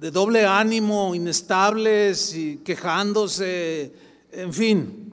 [0.00, 3.92] de doble ánimo, inestables y quejándose,
[4.32, 5.12] en fin.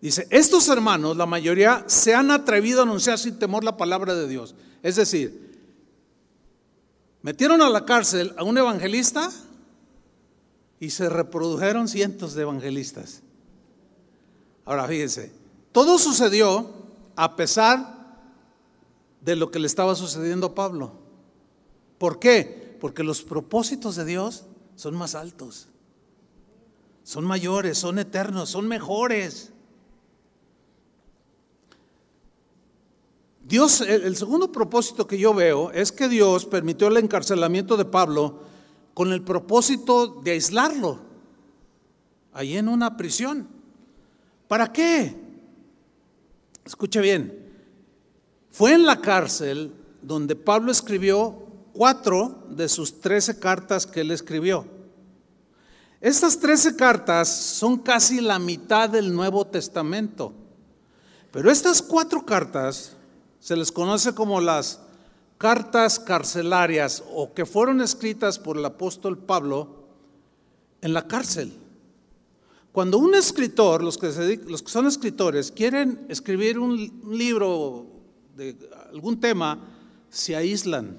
[0.00, 4.28] Dice, estos hermanos, la mayoría, se han atrevido a anunciar sin temor la palabra de
[4.28, 4.54] Dios.
[4.80, 5.58] Es decir,
[7.22, 9.28] metieron a la cárcel a un evangelista
[10.78, 13.22] y se reprodujeron cientos de evangelistas.
[14.66, 15.32] Ahora fíjense,
[15.72, 16.70] todo sucedió
[17.16, 18.22] a pesar
[19.20, 20.92] de lo que le estaba sucediendo a Pablo.
[21.98, 22.63] ¿Por qué?
[22.84, 24.44] Porque los propósitos de Dios
[24.76, 25.68] son más altos,
[27.02, 29.54] son mayores, son eternos, son mejores.
[33.42, 38.40] Dios, el, segundo propósito que yo veo es que Dios permitió el encarcelamiento de Pablo
[38.92, 40.98] con el propósito de aislarlo
[42.34, 43.48] ahí en una prisión.
[44.46, 45.16] ¿Para qué?
[46.66, 47.50] Escuche bien,
[48.50, 51.43] fue en la cárcel donde Pablo escribió
[51.74, 54.64] cuatro de sus trece cartas que él escribió.
[56.00, 60.32] Estas trece cartas son casi la mitad del Nuevo Testamento,
[61.30, 62.92] pero estas cuatro cartas
[63.40, 64.80] se les conoce como las
[65.36, 69.84] cartas carcelarias o que fueron escritas por el apóstol Pablo
[70.80, 71.52] en la cárcel.
[72.72, 77.86] Cuando un escritor, los que, los que son escritores, quieren escribir un, un libro
[78.36, 78.56] de
[78.92, 79.58] algún tema,
[80.10, 80.96] se aíslan.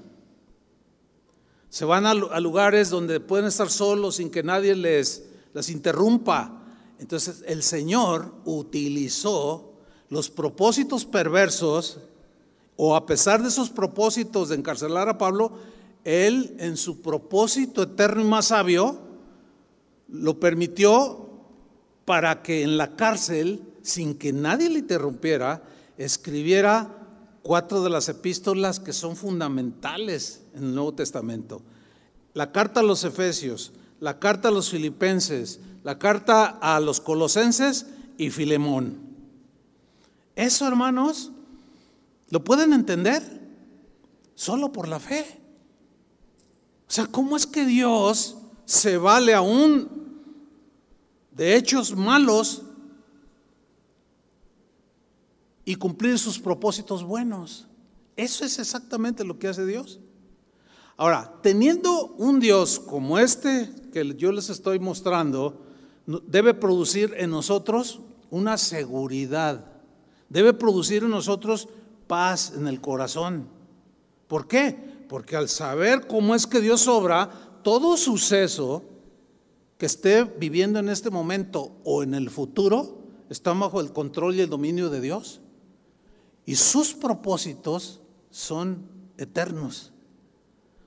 [1.75, 6.63] Se van a, lugares donde pueden estar solos sin que nadie les, les interrumpa.
[6.99, 9.73] Entonces el Señor utilizó
[10.07, 11.99] los propósitos perversos
[12.77, 15.51] o a pesar de esos propósitos de encarcelar a Pablo,
[16.05, 18.97] él en su propósito eterno y más sabio,
[20.07, 21.27] lo permitió
[22.05, 25.61] para que en la cárcel, sin que nadie le interrumpiera,
[25.97, 26.94] escribiera
[27.45, 31.61] cuatro de las epístolas que son fundamentales en el Nuevo Testamento.
[32.33, 37.85] La carta a los Efesios, la carta a los Filipenses, la carta a los Colosenses
[38.17, 38.97] y Filemón.
[40.35, 41.31] Eso, hermanos,
[42.29, 43.23] ¿Lo pueden entender?
[44.35, 45.25] Solo por la fe.
[46.87, 49.87] O sea, ¿cómo es que Dios se vale aún
[51.31, 52.63] de hechos malos
[55.65, 57.67] y cumplir sus propósitos buenos?
[58.15, 59.99] Eso es exactamente lo que hace Dios.
[60.95, 65.65] Ahora, teniendo un Dios como este que yo les estoy mostrando,
[66.05, 67.99] debe producir en nosotros
[68.29, 69.65] una seguridad,
[70.29, 71.67] debe producir en nosotros
[72.07, 73.49] paz en el corazón.
[74.27, 74.77] ¿Por qué?
[75.09, 77.29] Porque al saber cómo es que Dios obra,
[77.63, 78.83] todo suceso
[79.77, 82.99] que esté viviendo en este momento o en el futuro
[83.29, 85.41] está bajo el control y el dominio de Dios.
[86.45, 89.91] Y sus propósitos son eternos.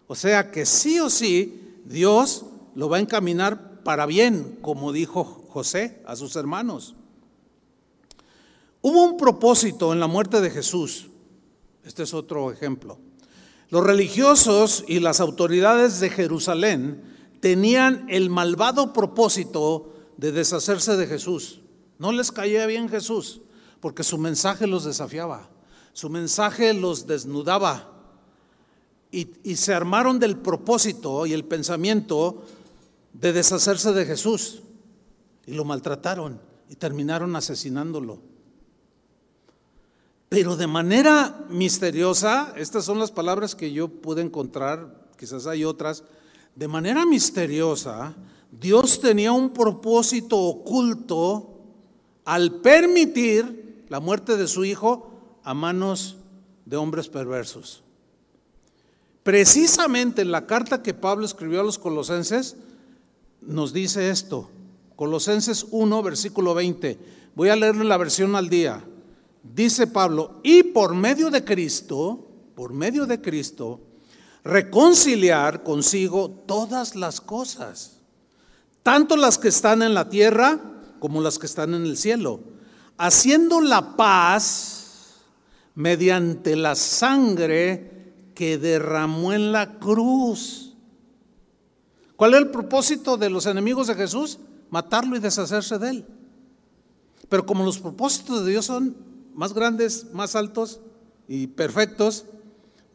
[0.06, 2.44] O sea que sí o sí Dios
[2.74, 6.94] lo va a encaminar para bien, como dijo José a sus hermanos.
[8.80, 11.08] Hubo un propósito en la muerte de Jesús.
[11.84, 12.98] Este es otro ejemplo.
[13.70, 17.02] Los religiosos y las autoridades de Jerusalén
[17.40, 21.60] tenían el malvado propósito de deshacerse de Jesús.
[21.98, 23.40] No les caía bien Jesús,
[23.80, 25.48] porque su mensaje los desafiaba,
[25.92, 27.94] su mensaje los desnudaba.
[29.10, 32.44] Y, y se armaron del propósito y el pensamiento
[33.14, 34.62] de deshacerse de Jesús.
[35.46, 38.18] Y lo maltrataron y terminaron asesinándolo.
[40.28, 46.04] Pero de manera misteriosa, estas son las palabras que yo pude encontrar, quizás hay otras,
[46.54, 48.14] de manera misteriosa,
[48.50, 51.60] Dios tenía un propósito oculto
[52.24, 55.10] al permitir la muerte de su hijo
[55.44, 56.16] a manos
[56.64, 57.82] de hombres perversos.
[59.22, 62.56] Precisamente en la carta que Pablo escribió a los colosenses
[63.40, 64.50] nos dice esto,
[64.96, 66.98] Colosenses 1, versículo 20.
[67.34, 68.82] Voy a leerle la versión al día.
[69.42, 73.80] Dice Pablo, y por medio de Cristo, por medio de Cristo,
[74.42, 77.98] reconciliar consigo todas las cosas,
[78.82, 80.58] tanto las que están en la tierra
[80.98, 82.40] como las que están en el cielo,
[82.98, 85.14] haciendo la paz
[85.74, 90.74] mediante la sangre que derramó en la cruz.
[92.16, 94.40] ¿Cuál es el propósito de los enemigos de Jesús?
[94.70, 96.06] Matarlo y deshacerse de él.
[97.28, 98.96] Pero como los propósitos de Dios son
[99.34, 100.80] más grandes, más altos
[101.28, 102.24] y perfectos,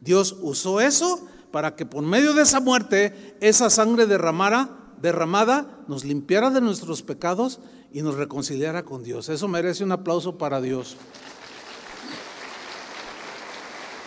[0.00, 4.68] Dios usó eso para que por medio de esa muerte, esa sangre derramara,
[5.00, 7.60] derramada nos limpiara de nuestros pecados
[7.94, 9.28] y nos reconciliara con Dios.
[9.28, 10.96] Eso merece un aplauso para Dios.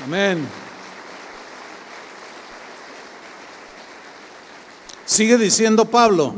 [0.03, 0.45] Amén.
[5.05, 6.35] Sigue diciendo Pablo,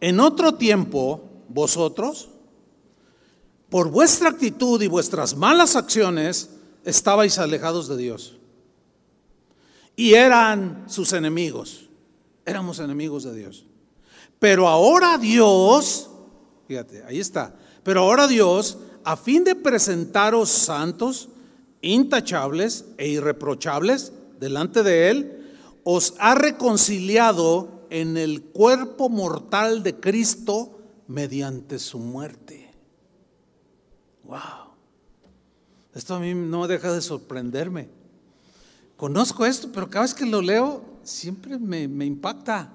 [0.00, 2.28] en otro tiempo vosotros,
[3.70, 6.50] por vuestra actitud y vuestras malas acciones,
[6.84, 8.36] estabais alejados de Dios.
[9.94, 11.88] Y eran sus enemigos.
[12.44, 13.64] Éramos enemigos de Dios.
[14.40, 16.07] Pero ahora Dios,
[16.68, 17.54] fíjate, ahí está.
[17.82, 21.30] Pero ahora Dios, a fin de presentaros santos,
[21.80, 25.52] intachables e irreprochables delante de Él,
[25.82, 30.78] os ha reconciliado en el cuerpo mortal de Cristo
[31.08, 32.68] mediante su muerte
[34.28, 34.74] Wow.
[35.94, 37.88] Esto a mí no deja de sorprenderme.
[38.98, 42.70] Conozco esto, pero cada vez que lo leo siempre me, me impacta.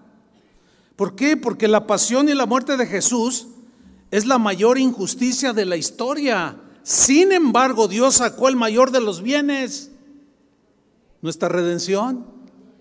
[0.95, 1.37] ¿Por qué?
[1.37, 3.47] Porque la pasión y la muerte de Jesús
[4.13, 6.55] es la mayor injusticia de la historia.
[6.83, 9.89] Sin embargo, Dios sacó el mayor de los bienes,
[11.23, 12.23] nuestra redención.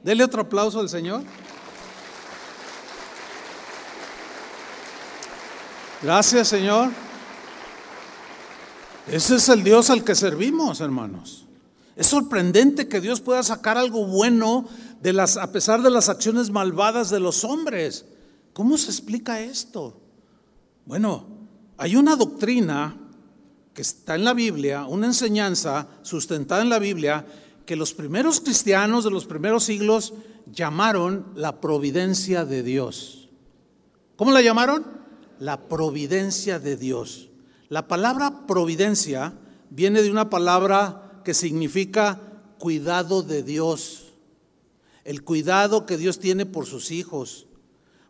[0.05, 1.23] Dele otro aplauso al Señor.
[6.03, 6.91] Gracias, Señor.
[9.07, 11.47] Ese es el Dios al que servimos, hermanos.
[11.97, 14.69] Es sorprendente que Dios pueda sacar algo bueno
[15.41, 18.05] a pesar de las acciones malvadas de los hombres.
[18.53, 20.02] ¿Cómo se explica esto?
[20.85, 21.27] Bueno,
[21.79, 22.97] hay una doctrina
[23.75, 27.27] que está en la Biblia, una enseñanza sustentada en la Biblia,
[27.65, 30.13] que los primeros cristianos de los primeros siglos
[30.53, 33.31] llamaron la providencia de Dios.
[34.17, 34.85] ¿Cómo la llamaron?
[35.39, 37.31] La providencia de Dios.
[37.69, 39.35] La palabra providencia
[39.71, 42.21] viene de una palabra que significa
[42.59, 44.13] cuidado de Dios,
[45.05, 47.47] el cuidado que Dios tiene por sus hijos,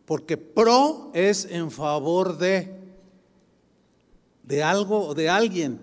[0.05, 2.79] porque pro es en favor de,
[4.43, 5.79] de algo o de alguien.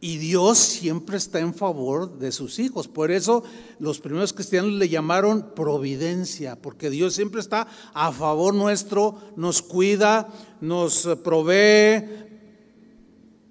[0.00, 2.88] Y Dios siempre está en favor de sus hijos.
[2.88, 3.42] Por eso
[3.78, 10.28] los primeros cristianos le llamaron providencia, porque Dios siempre está a favor nuestro, nos cuida,
[10.60, 12.04] nos provee,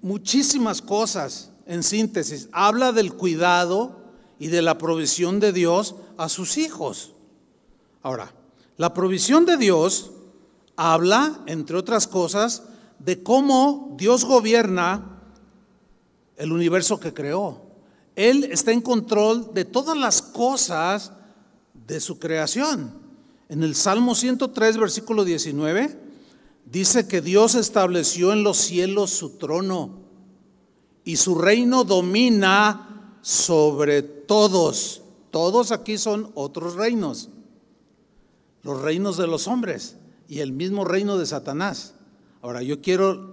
[0.00, 2.48] muchísimas cosas en síntesis.
[2.52, 4.04] Habla del cuidado
[4.38, 7.14] y de la provisión de Dios a sus hijos.
[8.02, 8.32] Ahora,
[8.76, 10.10] la provisión de Dios
[10.76, 12.64] habla, entre otras cosas,
[12.98, 15.20] de cómo Dios gobierna
[16.36, 17.62] el universo que creó.
[18.16, 21.12] Él está en control de todas las cosas
[21.86, 22.92] de su creación.
[23.48, 25.98] En el Salmo 103, versículo 19,
[26.64, 30.04] dice que Dios estableció en los cielos su trono
[31.04, 35.02] y su reino domina sobre todos.
[35.30, 37.28] Todos aquí son otros reinos,
[38.64, 39.96] los reinos de los hombres
[40.28, 41.94] y el mismo reino de Satanás.
[42.42, 43.32] Ahora yo quiero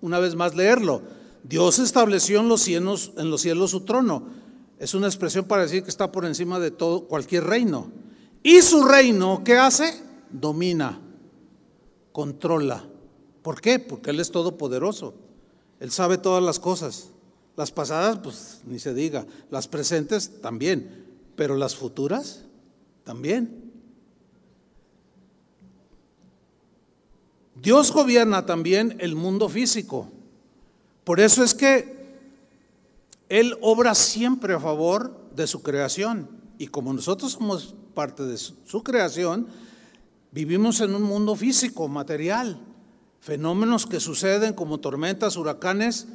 [0.00, 1.00] una vez más leerlo.
[1.44, 4.24] Dios estableció en los cielos, en los cielos su trono.
[4.78, 7.90] Es una expresión para decir que está por encima de todo cualquier reino.
[8.42, 10.02] Y su reino, ¿qué hace?
[10.30, 11.00] Domina
[12.14, 12.84] controla.
[13.42, 13.80] ¿Por qué?
[13.80, 15.14] Porque Él es todopoderoso.
[15.80, 17.08] Él sabe todas las cosas.
[17.56, 19.26] Las pasadas, pues ni se diga.
[19.50, 21.06] Las presentes también.
[21.34, 22.44] Pero las futuras
[23.02, 23.63] también.
[27.64, 30.10] Dios gobierna también el mundo físico.
[31.02, 31.96] Por eso es que
[33.30, 36.28] Él obra siempre a favor de su creación.
[36.58, 39.46] Y como nosotros somos parte de su, creación,
[40.30, 42.60] vivimos en un mundo físico, material.
[43.20, 46.06] Fenómenos que suceden como tormentas, huracanes,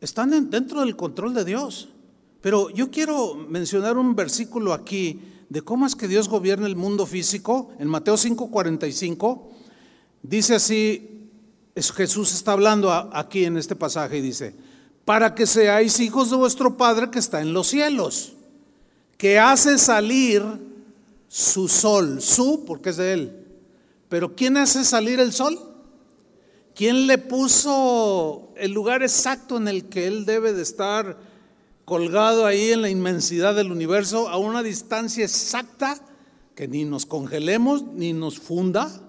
[0.00, 1.90] están dentro del control de Dios.
[2.40, 7.06] Pero yo quiero mencionar un versículo aquí de cómo es que Dios gobierna el mundo
[7.06, 7.70] físico.
[7.78, 9.55] En Mateo 5:45
[10.28, 11.30] dice así,
[11.94, 14.54] Jesús está hablando aquí en este pasaje y dice,
[15.04, 18.32] para que seáis hijos de vuestro Padre que está en los cielos,
[19.16, 20.42] que hace salir
[21.28, 23.46] su sol, su porque es de él.
[24.08, 25.58] Pero ¿quién hace salir el sol?
[26.74, 31.18] ¿Quién le puso el lugar exacto en el que él debe de estar
[31.84, 35.98] colgado ahí en la inmensidad del universo a una distancia exacta
[36.54, 39.05] que ni nos congelemos ni nos funda?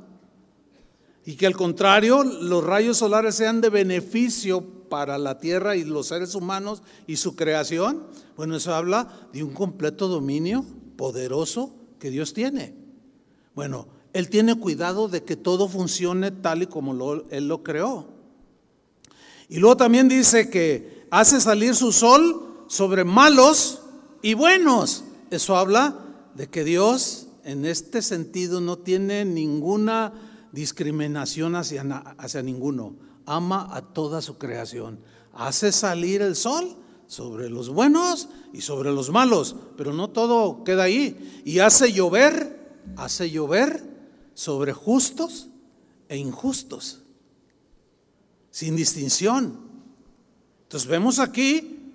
[1.27, 6.07] Y que al contrario, los rayos solares sean de beneficio para la tierra y los
[6.07, 8.07] seres humanos y su creación.
[8.37, 10.65] Bueno, eso habla de un completo dominio
[10.95, 12.75] poderoso que Dios tiene.
[13.55, 18.07] Bueno, él tiene cuidado de que todo funcione tal y como Él lo creó.
[19.49, 23.81] Y luego también dice que hace salir su sol sobre malos
[24.21, 25.03] y buenos.
[25.29, 25.93] Eso habla
[26.35, 31.81] de que Dios en este sentido no tiene ninguna discriminación hacia,
[32.17, 32.95] hacia ninguno.
[33.25, 34.99] Ama a toda su creación.
[35.33, 36.75] Hace salir el sol
[37.07, 41.41] sobre los buenos y sobre los malos, pero no todo queda ahí.
[41.45, 43.83] Y hace llover, hace llover
[44.33, 45.47] sobre justos
[46.09, 47.01] e injustos,
[48.51, 49.59] sin distinción.
[50.63, 51.93] Entonces vemos aquí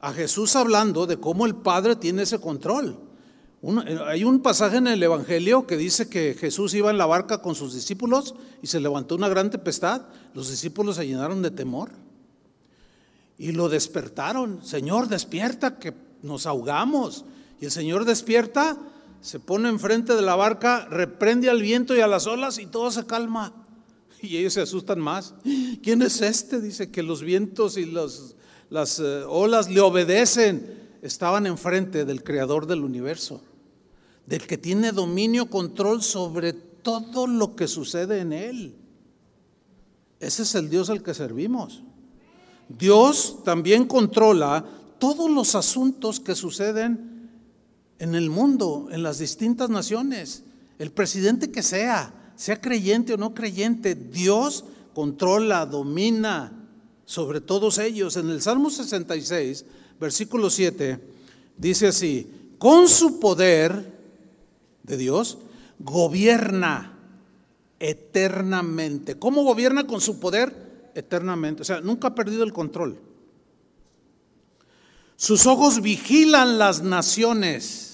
[0.00, 3.07] a Jesús hablando de cómo el Padre tiene ese control.
[3.62, 7.42] Eh, hay un pasaje en el Evangelio que dice que Jesús iba en la barca
[7.42, 10.02] con sus discípulos y se levantó una gran tempestad.
[10.34, 11.90] Los discípulos se llenaron de temor
[13.36, 14.64] y lo despertaron.
[14.64, 17.24] Señor, despierta que nos ahogamos.
[17.60, 18.78] Y el Señor despierta
[19.20, 22.90] se pone enfrente de la barca, reprende al viento y a las olas y todo
[22.90, 23.52] se calma.
[24.20, 25.34] Y ellos se asustan más.
[25.80, 26.60] ¿Quién es este?
[26.60, 30.76] Dice que los vientos y las eh, olas le obedecen.
[31.02, 33.40] Estaban enfrente del creador del universo,
[34.28, 38.76] del que tiene dominio, control sobre todo lo que sucede en él.
[40.20, 41.82] Ese es el Dios al que servimos.
[42.68, 44.66] Dios también controla
[44.98, 47.30] todos los asuntos que suceden
[47.98, 50.44] en el mundo, en las distintas naciones,
[50.78, 54.64] el presidente que sea, sea creyente o no creyente, Dios
[54.94, 56.52] controla, domina
[57.06, 58.16] sobre todos ellos.
[58.16, 59.64] En el Salmo 66,
[59.98, 61.00] versículo 7,
[61.56, 63.97] dice así, con su poder
[64.88, 65.38] de Dios,
[65.78, 66.98] gobierna
[67.78, 69.18] eternamente.
[69.18, 70.90] ¿Cómo gobierna con su poder?
[70.94, 71.62] Eternamente.
[71.62, 72.98] O sea, nunca ha perdido el control.
[75.16, 77.88] Sus ojos vigilan las naciones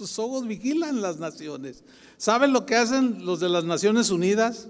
[0.00, 1.84] sus ojos vigilan las naciones.
[2.16, 4.68] ¿Saben lo que hacen los de las Naciones Unidas?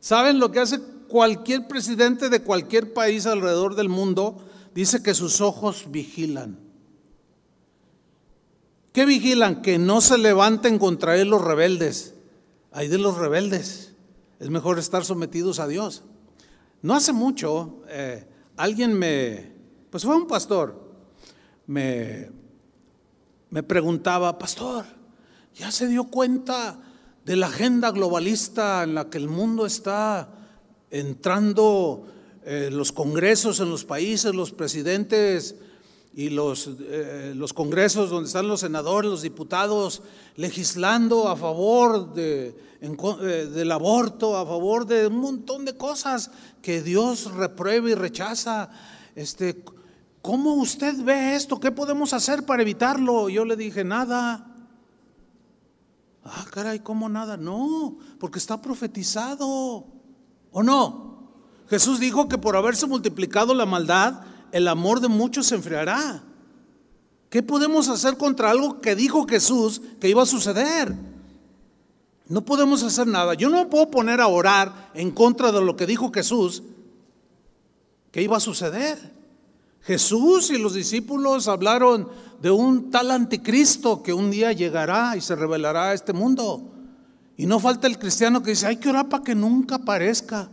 [0.00, 4.42] ¿Saben lo que hace cualquier presidente de cualquier país alrededor del mundo?
[4.74, 6.58] Dice que sus ojos vigilan.
[8.92, 9.62] ¿Qué vigilan?
[9.62, 12.14] Que no se levanten contra él los rebeldes.
[12.70, 13.94] Hay de los rebeldes.
[14.38, 16.02] Es mejor estar sometidos a Dios.
[16.82, 18.26] No hace mucho, eh,
[18.56, 19.52] alguien me,
[19.90, 20.92] pues fue un pastor,
[21.66, 22.30] me
[23.52, 24.86] me preguntaba, pastor,
[25.54, 26.80] ¿ya se dio cuenta
[27.26, 30.30] de la agenda globalista en la que el mundo está
[30.90, 32.06] entrando,
[32.46, 35.56] eh, los congresos en los países, los presidentes
[36.14, 40.02] y los, eh, los congresos donde están los senadores, los diputados,
[40.36, 46.82] legislando a favor de, eh, del aborto, a favor de un montón de cosas que
[46.82, 48.70] Dios reprueba y rechaza?
[49.14, 49.64] Este,
[50.20, 51.58] ¿cómo usted ve esto?
[51.58, 53.28] ¿Qué podemos hacer para evitarlo?
[53.28, 54.48] Yo le dije, nada.
[56.24, 57.36] Ah, caray, ¿cómo nada?
[57.36, 59.86] No, porque está profetizado.
[60.52, 61.12] ¿O no?
[61.68, 64.20] Jesús dijo que por haberse multiplicado la maldad,
[64.52, 66.22] el amor de muchos se enfriará.
[67.30, 70.94] ¿Qué podemos hacer contra algo que dijo Jesús que iba a suceder?
[72.28, 73.34] No podemos hacer nada.
[73.34, 76.62] Yo no me puedo poner a orar en contra de lo que dijo Jesús
[78.10, 78.98] que iba a suceder.
[79.80, 82.08] Jesús y los discípulos hablaron
[82.40, 86.62] de un tal anticristo que un día llegará y se revelará a este mundo.
[87.36, 90.48] Y no falta el cristiano que dice, hay que orar para que nunca aparezca.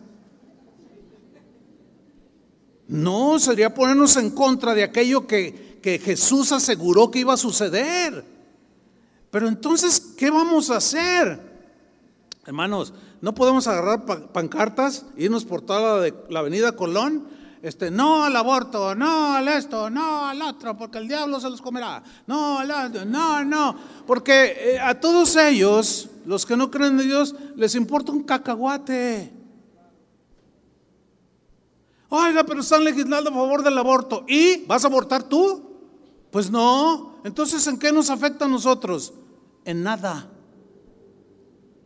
[2.90, 8.26] No, sería ponernos en contra de aquello que, que Jesús aseguró que iba a suceder.
[9.30, 11.40] Pero entonces, ¿qué vamos a hacer?
[12.48, 17.28] Hermanos, no podemos agarrar pancartas, irnos por toda la, la avenida Colón,
[17.62, 21.62] este, no al aborto, no al esto, no al otro, porque el diablo se los
[21.62, 23.76] comerá, no al no, no,
[24.08, 29.39] porque eh, a todos ellos, los que no creen en Dios, les importa un cacahuate.
[32.10, 34.26] Oiga, pero están legislando a favor del aborto.
[34.28, 35.64] ¿Y vas a abortar tú?
[36.32, 37.20] Pues no.
[37.24, 39.14] Entonces, ¿en qué nos afecta a nosotros?
[39.64, 40.28] En nada.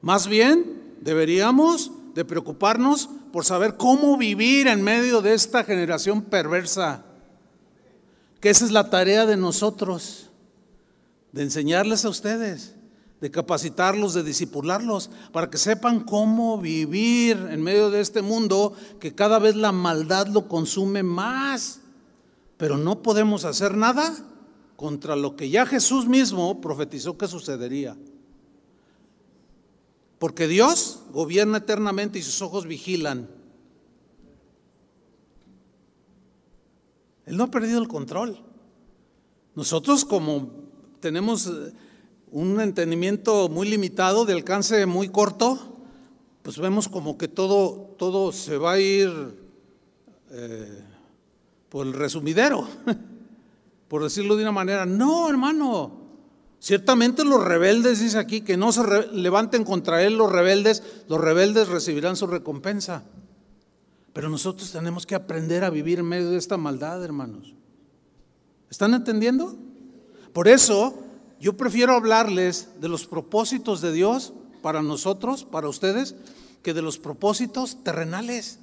[0.02, 7.04] Más bien, deberíamos de preocuparnos por saber cómo vivir en medio de esta generación perversa.
[8.40, 10.30] Que esa es la tarea de nosotros,
[11.32, 12.76] de enseñarles a ustedes,
[13.24, 19.16] de capacitarlos, de disipularlos, para que sepan cómo vivir en medio de este mundo que
[19.16, 21.80] cada vez la maldad lo consume más.
[22.58, 24.14] Pero no podemos hacer nada
[24.76, 27.96] contra lo que ya Jesús mismo profetizó que sucedería.
[30.20, 33.30] Porque Dios gobierna eternamente y sus ojos vigilan.
[37.26, 38.38] Él no ha perdido el control.
[39.56, 40.52] Nosotros como
[41.00, 41.72] tenemos eh,
[42.34, 45.78] un entendimiento muy limitado, de alcance muy corto,
[46.42, 49.12] pues vemos como que todo, todo se va a ir
[50.32, 50.84] eh,
[51.70, 52.68] por el resumidero,
[53.88, 54.86] por decirlo de una manera.
[54.86, 56.04] No, hermano,
[56.64, 61.68] Ciertamente los rebeldes, dice aquí, que no se levanten contra él los rebeldes, los rebeldes
[61.68, 63.04] recibirán su recompensa.
[64.14, 67.54] Pero nosotros tenemos que aprender a vivir en medio de esta maldad, hermanos.
[68.70, 69.58] ¿Están entendiendo?
[70.32, 71.03] Por eso
[71.44, 74.32] yo prefiero hablarles de los propósitos de Dios
[74.62, 76.16] para nosotros, para ustedes,
[76.62, 78.60] que de los propósitos terrenales,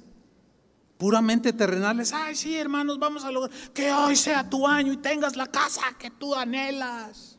[0.97, 2.11] puramente terrenales.
[2.11, 5.95] Ay, sí, hermanos, vamos a lograr que hoy sea tu año y tengas la casa
[5.99, 7.37] que tú anhelas.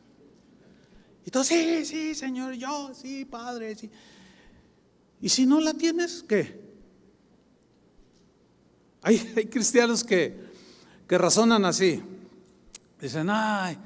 [1.25, 3.91] Y tú, sí, sí, Señor, yo, sí, Padre, sí.
[5.19, 6.57] Y si no la tienes, ¿qué?
[9.01, 10.41] Hay, hay cristianos que,
[11.05, 12.01] que razonan así.
[13.01, 13.77] Dicen, ay,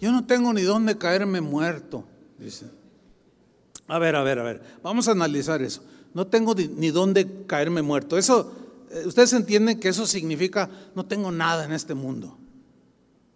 [0.00, 2.04] yo no tengo ni dónde caerme muerto.
[2.38, 2.70] Dicen.
[3.88, 5.82] A ver, a ver, a ver, vamos a analizar eso.
[6.12, 8.18] No tengo ni dónde caerme muerto.
[8.18, 8.52] Eso,
[8.90, 12.36] eh, ustedes entienden que eso significa no tengo nada en este mundo.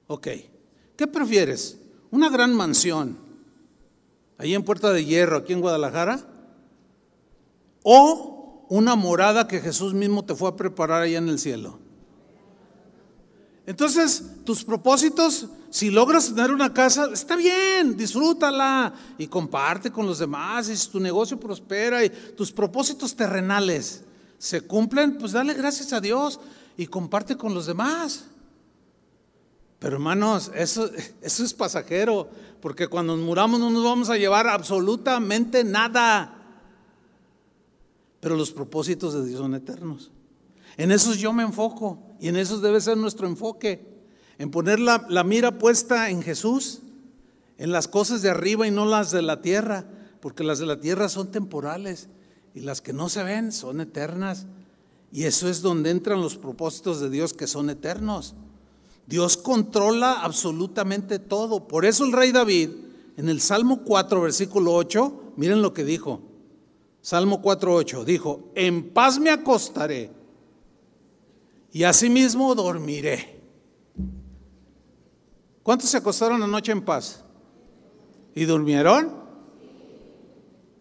[0.07, 0.29] Ok,
[0.97, 1.79] ¿qué prefieres?
[2.11, 3.31] ¿Una gran mansión?
[4.41, 6.19] ahí en Puerta de Hierro, aquí en Guadalajara,
[7.83, 11.79] o una morada que Jesús mismo te fue a preparar allá en el cielo.
[13.67, 20.18] Entonces, tus propósitos, si logras tener una casa, está bien, disfrútala y comparte con los
[20.18, 20.68] demás.
[20.68, 24.03] Y si tu negocio prospera y tus propósitos terrenales
[24.37, 26.41] se cumplen, pues dale gracias a Dios
[26.77, 28.25] y comparte con los demás.
[29.79, 30.91] Pero hermanos, eso,
[31.23, 32.29] eso es pasajero,
[32.61, 36.37] porque cuando muramos no nos vamos a llevar absolutamente nada.
[38.18, 40.11] Pero los propósitos de Dios son eternos.
[40.77, 43.89] En esos yo me enfoco y en esos debe ser nuestro enfoque.
[44.41, 46.80] En poner la, mira puesta en Jesús,
[47.59, 49.84] en las cosas de arriba y no las de la tierra,
[50.22, 52.09] porque las de la tierra son temporales
[52.55, 54.47] y las que no se ven son eternas.
[55.12, 58.34] Y eso es donde entran los propósitos de Dios que son eternos.
[59.07, 61.68] Dios controla absolutamente todo.
[61.68, 62.70] Por eso el rey David,
[63.18, 66.22] en el Salmo 4, versículo 8, miren lo que dijo.
[67.03, 70.11] Salmo 4, 8, dijo, en paz me acostaré
[71.74, 73.39] y asimismo dormiré.
[75.63, 77.23] ¿Cuántos se acostaron anoche en paz?
[78.35, 79.13] ¿Y durmieron?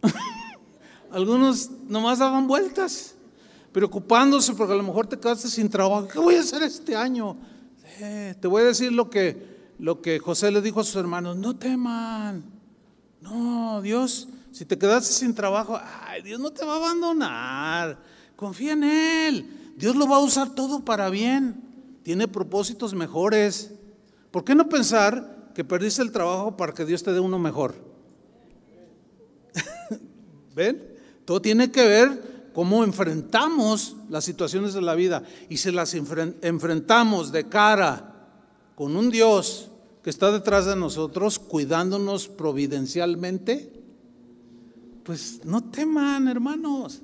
[1.11, 3.15] Algunos nomás daban vueltas,
[3.71, 6.07] preocupándose porque a lo mejor te quedaste sin trabajo.
[6.07, 7.35] ¿Qué voy a hacer este año?
[8.39, 11.57] Te voy a decir lo que, lo que José le dijo a sus hermanos, no
[11.57, 12.45] teman,
[13.19, 15.77] no, Dios, si te quedaste sin trabajo,
[16.07, 17.99] ay, Dios no te va a abandonar,
[18.37, 21.61] confía en Él, Dios lo va a usar todo para bien,
[22.03, 23.73] tiene propósitos mejores.
[24.31, 27.75] ¿Por qué no pensar que perdiste el trabajo para que Dios te dé uno mejor?
[30.55, 30.97] ¿Ven?
[31.25, 37.31] Todo tiene que ver cómo enfrentamos las situaciones de la vida y si las enfrentamos
[37.31, 38.29] de cara
[38.75, 39.69] con un Dios
[40.03, 43.73] que está detrás de nosotros, cuidándonos providencialmente,
[45.03, 47.01] pues no teman, hermanos.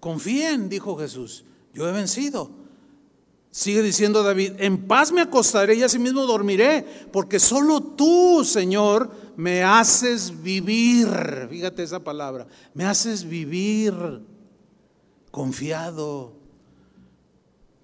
[0.00, 2.50] Confíen, dijo Jesús, yo he vencido.
[3.50, 9.62] Sigue diciendo David, en paz me acostaré y asimismo dormiré, porque solo tú, Señor, me
[9.62, 11.46] haces vivir.
[11.50, 13.94] Fíjate esa palabra, me haces vivir
[15.30, 16.34] confiado.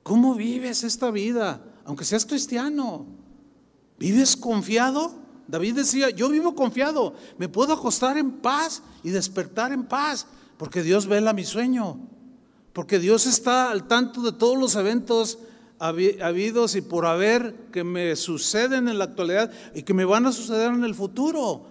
[0.03, 1.65] ¿Cómo vives esta vida?
[1.87, 3.07] Aunque seas cristiano,
[3.99, 5.15] ¿vives confiado?
[5.49, 10.27] David decía, yo vivo confiado, me puedo acostar en paz y despertar en paz.
[10.57, 11.99] Porque Dios vela mi sueño.
[12.73, 15.39] Porque Dios está al tanto de todos los eventos
[15.89, 20.33] habidos y por haber que me suceden en la actualidad y que me van a
[20.33, 21.67] suceder en el futuro.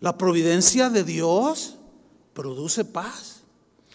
[0.00, 1.76] La providencia de Dios
[2.32, 3.42] produce paz.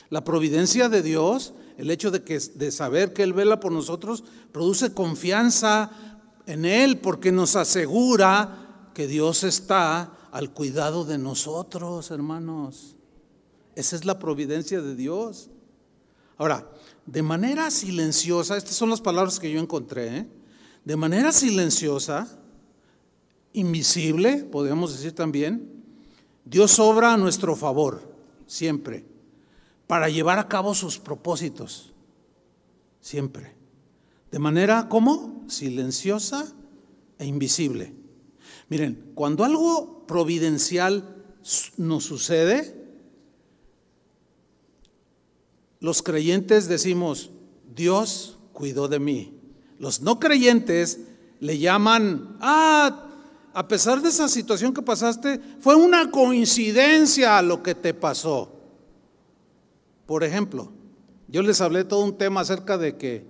[0.10, 4.24] La providencia de Dios, el hecho de, que, de saber que Él vela por nosotros,
[4.52, 5.92] produce confianza
[6.46, 12.96] en Él porque nos asegura que Dios está al cuidado de nosotros, hermanos.
[13.76, 15.50] Esa es la providencia de Dios.
[16.38, 16.70] Ahora,
[17.06, 20.28] de manera silenciosa, estas son las palabras que yo encontré, ¿eh?
[20.84, 22.40] de manera silenciosa,
[23.54, 25.84] invisible, podemos decir también,
[26.46, 28.16] Dios obra a nuestro favor,
[28.48, 29.06] siempre,
[29.88, 31.94] para llevar a cabo sus propósitos,
[33.02, 33.56] siempre.
[34.32, 36.54] De manera como silenciosa
[37.18, 37.94] e invisible.
[38.68, 41.24] Miren, cuando algo providencial
[41.78, 42.85] nos sucede,
[45.86, 47.30] los creyentes decimos,
[47.76, 49.40] Dios cuidó de mí.
[49.78, 51.00] Los no creyentes
[51.40, 53.06] le llaman, ah,
[53.54, 58.52] a pesar de esa situación que pasaste, fue una coincidencia lo que te pasó.
[60.08, 60.72] Por ejemplo,
[61.28, 63.28] yo les hablé todo un tema acerca de que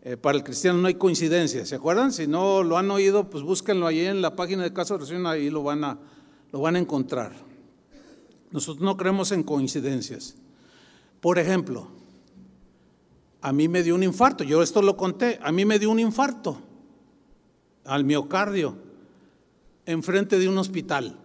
[0.00, 2.14] eh, para el cristiano no hay coincidencia, ¿se acuerdan?
[2.14, 5.26] Si no lo han oído, pues búsquenlo ahí en la página de Caso de Oración,
[5.26, 5.98] ahí lo van, a,
[6.50, 7.34] lo van a encontrar.
[8.52, 10.36] Nosotros no creemos en coincidencias.
[11.20, 11.88] Por ejemplo,
[13.42, 15.98] a mí me dio un infarto, yo esto lo conté, a mí me dio un
[15.98, 16.60] infarto
[17.84, 18.76] al miocardio
[19.86, 21.18] enfrente de un hospital.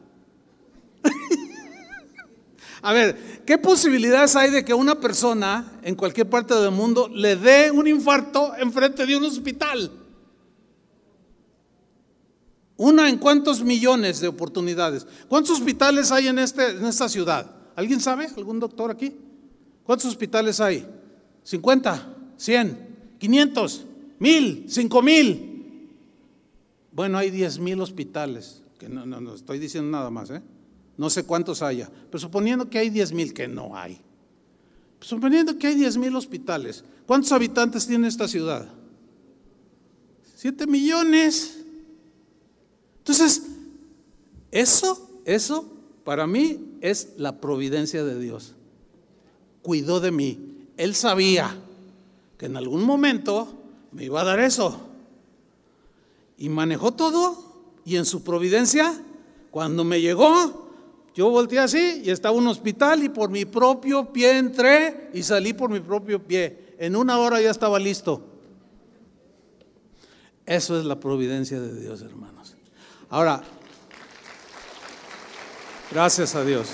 [2.81, 7.35] a ver, ¿qué posibilidades hay de que una persona en cualquier parte del mundo le
[7.35, 9.91] dé un infarto enfrente de un hospital?
[12.77, 15.07] Una en cuántos millones de oportunidades.
[15.29, 17.49] ¿Cuántos hospitales hay en, este, en esta ciudad?
[17.75, 18.27] ¿Alguien sabe?
[18.35, 19.15] ¿Algún doctor aquí?
[19.85, 20.85] ¿Cuántos hospitales hay?
[21.45, 22.01] ¿50?
[22.39, 22.77] ¿100?
[23.19, 23.85] ¿500?
[24.19, 24.65] ¿1000?
[24.67, 25.55] ¿5000?
[26.91, 30.41] Bueno, hay 10 mil hospitales, que no, no, no, estoy diciendo nada más, ¿eh?
[30.97, 33.99] No sé cuántos haya, pero suponiendo que hay 10 mil, que no hay.
[35.01, 38.67] Suponiendo que hay 10 mil hospitales, ¿cuántos habitantes tiene esta ciudad?
[40.35, 41.59] 7 millones.
[42.99, 43.43] Entonces,
[44.51, 45.69] eso, eso
[46.03, 48.55] para mí es la providencia de Dios
[49.65, 50.67] cuidó de mí.
[50.77, 51.57] Él sabía
[52.37, 53.51] que en algún momento
[53.93, 54.79] me iba a dar eso.
[56.37, 58.93] Y manejó todo y en su providencia,
[59.49, 60.69] cuando me llegó,
[61.15, 65.23] yo volteé así y estaba en un hospital y por mi propio pie entré y
[65.23, 66.75] salí por mi propio pie.
[66.77, 68.21] En una hora ya estaba listo.
[70.45, 72.55] Eso es la providencia de Dios, hermanos.
[73.09, 73.41] Ahora,
[75.89, 76.67] gracias a Dios.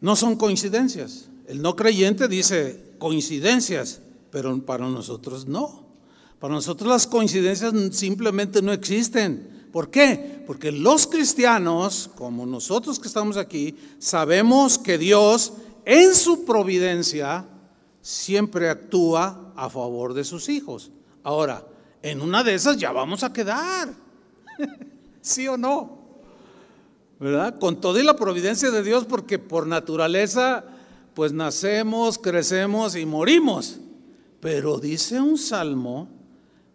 [0.00, 1.28] No son coincidencias.
[1.46, 5.86] El no creyente dice coincidencias, pero para nosotros no.
[6.38, 9.68] Para nosotros las coincidencias simplemente no existen.
[9.72, 10.42] ¿Por qué?
[10.46, 15.52] Porque los cristianos, como nosotros que estamos aquí, sabemos que Dios
[15.84, 17.46] en su providencia
[18.00, 20.90] siempre actúa a favor de sus hijos.
[21.22, 21.66] Ahora,
[22.02, 23.92] en una de esas ya vamos a quedar.
[25.20, 25.99] ¿Sí o no?
[27.20, 27.58] ¿Verdad?
[27.58, 30.64] Con toda la providencia de Dios, porque por naturaleza,
[31.14, 33.78] pues nacemos, crecemos y morimos.
[34.40, 36.08] Pero dice un salmo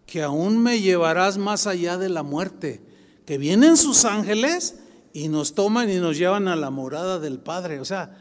[0.05, 2.81] que aún me llevarás más allá de la muerte,
[3.25, 4.75] que vienen sus ángeles
[5.13, 7.79] y nos toman y nos llevan a la morada del Padre.
[7.79, 8.15] O sea,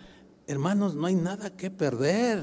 [0.46, 2.42] hermanos, no hay nada que perder.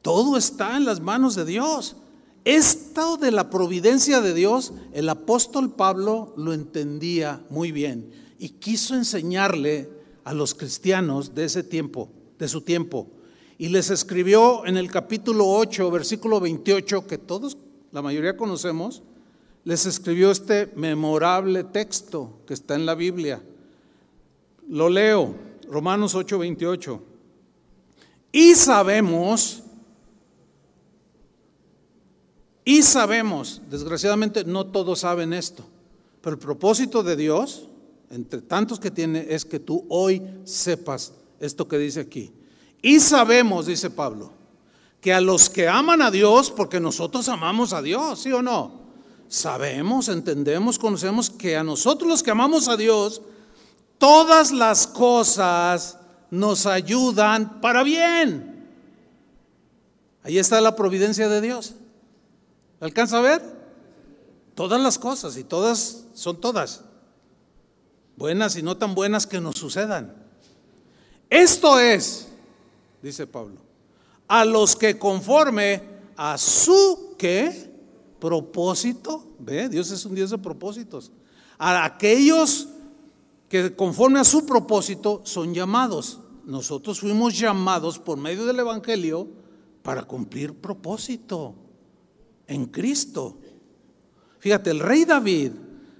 [0.00, 1.96] Todo está en las manos de Dios.
[2.44, 8.94] Esto de la providencia de Dios, el apóstol Pablo lo entendía muy bien y quiso
[8.94, 9.88] enseñarle
[10.24, 13.08] a los cristianos de ese tiempo, de su tiempo.
[13.56, 17.56] Y les escribió en el capítulo 8, versículo 28, que todos,
[17.92, 19.02] la mayoría conocemos,
[19.64, 23.42] les escribió este memorable texto que está en la Biblia.
[24.68, 25.34] Lo leo,
[25.70, 27.02] Romanos 8, 28.
[28.32, 29.63] Y sabemos
[32.64, 35.64] y sabemos, desgraciadamente no todos saben esto,
[36.20, 37.68] pero el propósito de Dios,
[38.10, 42.32] entre tantos que tiene, es que tú hoy sepas esto que dice aquí.
[42.80, 44.32] Y sabemos, dice Pablo,
[45.00, 48.84] que a los que aman a Dios, porque nosotros amamos a Dios, ¿sí o no?
[49.28, 53.20] Sabemos, entendemos, conocemos que a nosotros los que amamos a Dios,
[53.98, 55.98] todas las cosas
[56.30, 58.66] nos ayudan para bien.
[60.22, 61.74] Ahí está la providencia de Dios.
[62.84, 63.54] ¿Alcanza a ver?
[64.54, 66.82] todas las cosas, y todas son todas,
[68.16, 70.14] buenas y no tan buenas que nos sucedan.
[71.28, 72.28] Esto es,
[73.02, 73.56] dice Pablo,
[74.28, 75.82] a los que conforme
[76.16, 77.72] a su qué
[78.20, 81.10] propósito, ve, Dios es un Dios de propósitos,
[81.58, 82.68] a aquellos
[83.48, 86.20] que conforme a su propósito son llamados.
[86.44, 89.28] Nosotros fuimos llamados por medio del Evangelio
[89.82, 91.54] para cumplir propósito
[92.46, 93.38] en Cristo.
[94.38, 95.52] Fíjate, el rey David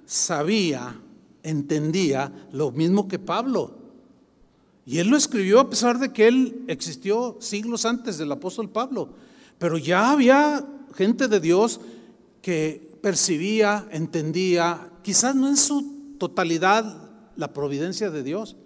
[0.06, 1.00] sabía,
[1.42, 3.78] entendía lo mismo que Pablo.
[4.86, 9.14] Y él lo escribió a pesar de que él existió siglos antes del apóstol Pablo.
[9.58, 11.80] Pero ya había gente de Dios
[12.42, 17.04] que percibía, entendía, quizás no en su totalidad
[17.36, 18.56] la providencia de Dios,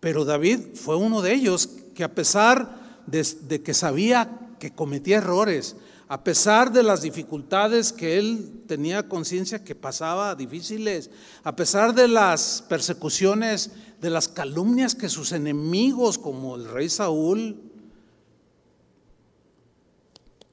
[0.00, 5.76] pero David fue uno de ellos que a pesar de, que sabía que cometía errores,
[6.12, 11.08] a pesar de las dificultades que él tenía conciencia que pasaba difíciles,
[11.42, 17.62] a pesar de las persecuciones, de las calumnias que sus enemigos, como el rey Saúl,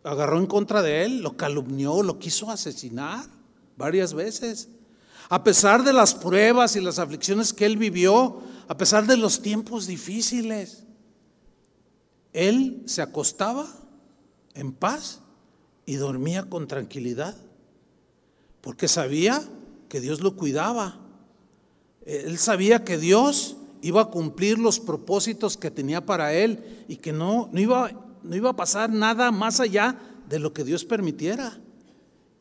[0.06, 3.26] agarró en contra de él, lo calumnió, lo quiso asesinar
[3.76, 4.70] varias veces.
[5.28, 9.42] A pesar de las pruebas y las aflicciones que él vivió, a pesar de los
[9.42, 10.86] tiempos difíciles,
[12.32, 13.68] él se acostaba
[14.54, 15.20] en paz
[15.90, 17.36] y dormía con tranquilidad,
[18.62, 19.42] porque sabía
[19.88, 21.00] que Dios lo cuidaba.
[22.06, 27.12] Él sabía que Dios iba a cumplir los propósitos que tenía para él y que
[27.12, 27.90] no, no, iba,
[28.22, 29.98] no iba a pasar nada más allá
[30.30, 31.60] de lo que Dios permitiera.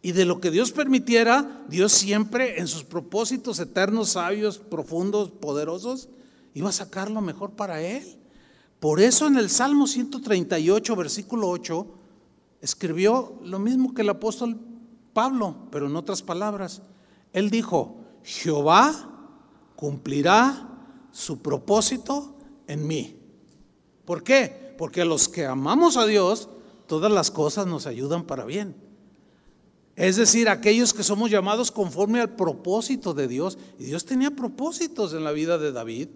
[0.03, 6.11] Y de lo que Dios permitiera, Dios siempre en sus propósitos eternos, sabios, profundos, poderosos,
[6.53, 8.18] iba a sacar lo mejor para él.
[8.78, 11.94] Por eso en el Salmo 138, versículo 8,
[12.61, 14.59] escribió lo mismo que el apóstol
[15.13, 16.83] Pablo, pero en otras palabras.
[17.33, 18.93] Él dijo, Jehová
[19.77, 20.69] cumplirá
[21.11, 22.37] su propósito
[22.67, 23.17] en mí.
[24.05, 24.75] ¿Por qué?
[24.79, 26.49] Porque a los que amamos a Dios,
[26.87, 28.77] todas las cosas nos ayudan para bien.
[29.97, 33.59] Es decir, aquellos que somos llamados conforme al propósito de Dios.
[33.81, 36.09] Y Dios tenía propósitos en la vida de David.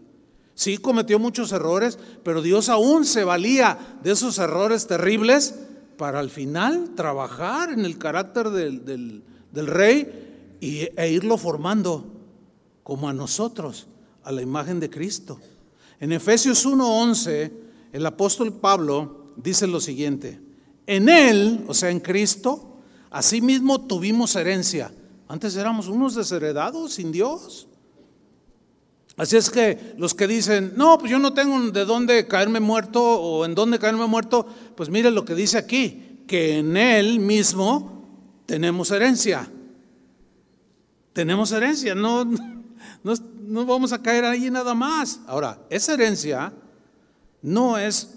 [0.54, 5.56] Sí, cometió muchos errores, pero Dios aún se valía de esos errores terribles
[5.96, 9.22] para al final trabajar en el carácter del,
[9.52, 12.04] rey y, e irlo formando
[12.82, 13.86] como a nosotros,
[14.24, 15.38] a la imagen de Cristo.
[16.00, 17.52] En Efesios 1:11,
[17.92, 20.40] el apóstol Pablo dice lo siguiente,
[20.86, 22.72] en Él, o sea, en Cristo,
[23.12, 24.90] Asimismo tuvimos herencia.
[25.28, 27.68] Antes éramos unos desheredados sin Dios.
[29.16, 33.02] Así es que los que dicen, no, pues yo no tengo de dónde caerme muerto
[33.02, 38.06] o en dónde caerme muerto, pues mire lo que dice aquí, que en Él mismo
[38.46, 39.50] tenemos herencia.
[41.12, 42.24] Tenemos herencia, no,
[43.04, 45.20] no, no vamos a caer ahí nada más.
[45.26, 46.52] Ahora, esa herencia
[47.42, 48.14] no es,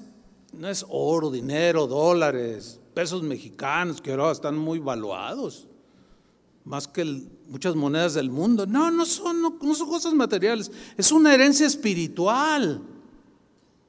[0.54, 5.68] no es oro, dinero, dólares, pesos mexicanos que ahora están muy valuados,
[6.64, 8.66] más que muchas monedas del mundo.
[8.66, 12.82] No, no son, no, son cosas materiales, es una herencia espiritual.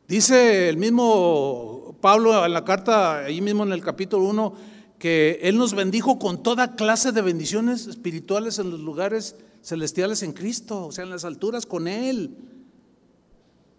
[0.08, 4.54] Dice el mismo Pablo en la carta, ahí mismo en el capítulo 1,
[4.98, 10.32] que Él nos bendijo con toda clase de bendiciones espirituales en los lugares celestiales en
[10.32, 12.36] Cristo, o sea, en las alturas con Él.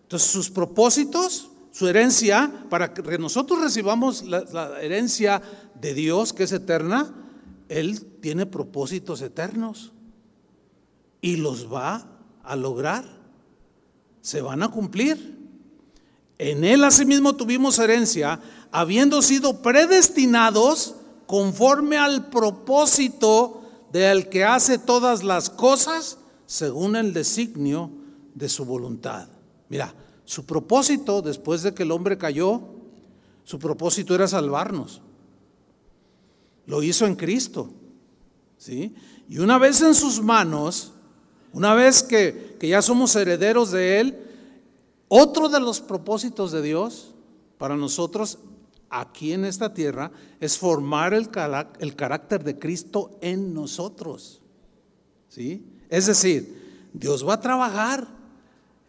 [0.03, 5.43] Entonces, sus propósitos su herencia, para que nosotros recibamos la, herencia
[5.79, 7.13] de Dios que es eterna,
[7.69, 9.91] Él tiene propósitos eternos
[11.21, 12.07] y los va
[12.43, 13.05] a lograr,
[14.21, 15.37] se van a cumplir.
[16.37, 18.39] En Él asimismo tuvimos herencia,
[18.71, 20.95] habiendo sido predestinados
[21.25, 27.91] conforme al propósito del que hace todas las cosas según el designio
[28.35, 29.27] de su voluntad.
[29.69, 29.93] Mira,
[30.25, 32.61] su propósito, después de que el hombre cayó,
[33.43, 35.01] su propósito era salvarnos.
[36.67, 37.73] Lo hizo en Cristo.
[38.57, 38.93] ¿sí?
[39.27, 40.93] Y una vez en sus manos,
[41.51, 44.17] una vez que, ya somos herederos de Él,
[45.07, 47.15] otro de los propósitos de Dios
[47.57, 48.37] para nosotros
[48.89, 51.29] aquí en esta tierra es formar el,
[51.79, 54.41] el carácter de Cristo en nosotros.
[55.29, 55.65] ¿sí?
[55.89, 58.07] Es decir, Dios va a trabajar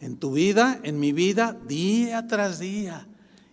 [0.00, 3.07] en tu vida, en mi vida, día tras día.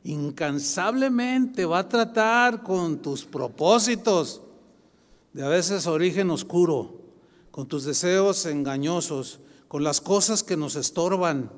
[0.06, 4.42] Incansablemente va a tratar con tus propósitos,
[5.34, 7.02] de a veces origen oscuro,
[7.50, 11.50] con tus deseos engañosos, con las cosas que nos estorban.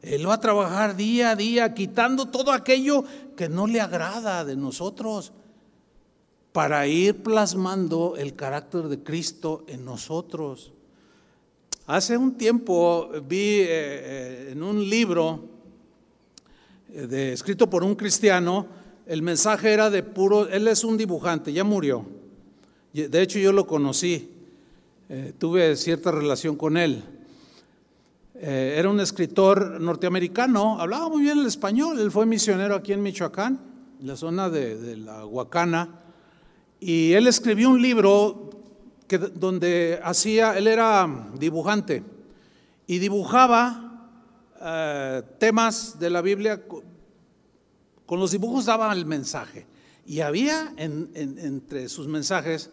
[0.00, 3.04] Él va a trabajar día a día quitando todo aquello
[3.36, 5.32] que no le agrada de nosotros.
[6.52, 10.72] para ir plasmando el carácter de Cristo en nosotros.
[11.86, 15.59] Hace un tiempo vi eh, eh, en un libro
[16.92, 18.66] de, escrito por un cristiano,
[19.06, 22.04] el mensaje era de puro, él es un dibujante, ya murió.
[22.92, 24.30] De hecho yo lo conocí,
[25.08, 27.02] eh, tuve cierta relación con él.
[28.34, 33.60] era un escritor norteamericano, hablaba muy bien el español, él fue misionero aquí en Michoacán,
[34.00, 36.00] en la zona de, de la Huacana,
[36.80, 38.50] y él escribió un libro
[39.06, 42.02] que, donde hacía, él era dibujante
[42.86, 43.89] y dibujaba
[44.60, 46.62] eh, temas de la Biblia,
[48.06, 49.66] con los dibujos daba el mensaje.
[50.06, 52.70] Y había entre sus mensajes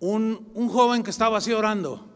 [0.00, 2.06] un, joven que estaba así orando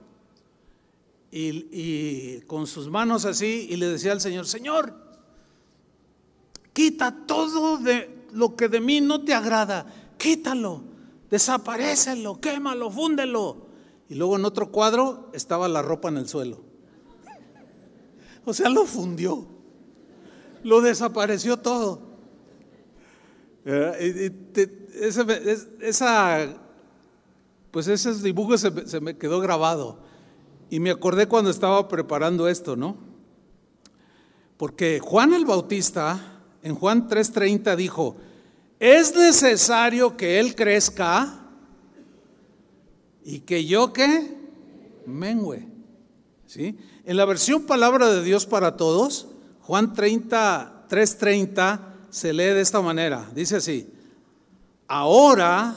[1.31, 4.95] y, y con sus manos así y le decía al Señor, Señor,
[6.73, 9.87] quita todo de lo que de mí no te agrada,
[10.17, 10.91] quítalo
[11.31, 13.69] desaparecelo, quémalo, fúndelo.
[14.09, 16.61] Y luego en otro cuadro estaba la ropa en el suelo.
[18.45, 19.47] O sea, lo fundió,
[20.63, 22.11] lo desapareció todo.
[23.65, 24.33] Eh,
[25.81, 26.47] esa,
[27.71, 29.99] pues ese dibujo se, me quedó grabado.
[30.71, 32.97] Y me acordé cuando estaba preparando esto, ¿no?
[34.57, 38.17] Porque Juan el Bautista, en Juan 3:30 dijo,
[38.79, 41.41] es necesario que Él crezca
[43.25, 44.39] y que yo que.
[46.47, 46.77] ¿Sí?
[47.05, 49.29] En la versión Palabra de Dios para Todos,
[49.63, 51.81] Juan 30, 3:30
[52.11, 53.29] se lee de esta manera.
[53.35, 53.89] Dice así,
[54.89, 55.77] ahora,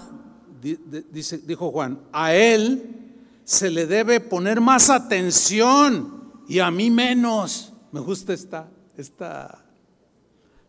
[1.12, 3.04] dice, dijo Juan, a Él
[3.44, 7.74] se le debe poner más atención y a mí menos.
[7.92, 9.64] Me gusta esta, esta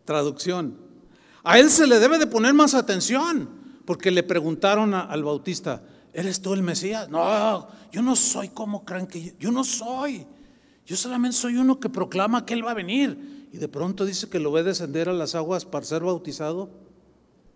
[0.04, 0.76] traducción.
[1.42, 3.48] A él se le debe de poner más atención,
[3.84, 5.82] porque le preguntaron al Bautista,
[6.12, 7.08] ¿eres tú el Mesías?
[7.08, 10.26] No, yo no soy como creen que yo, yo no soy.
[10.86, 13.48] Yo solamente soy uno que proclama que Él va a venir.
[13.52, 16.70] Y de pronto dice que lo ve descender a las aguas para ser bautizado,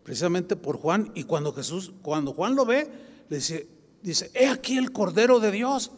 [0.04, 1.10] precisamente por Juan.
[1.14, 2.88] Y cuando Jesús, cuando Juan lo ve,
[3.28, 3.68] le dice,
[4.02, 5.90] dice, he aquí el Cordero de Dios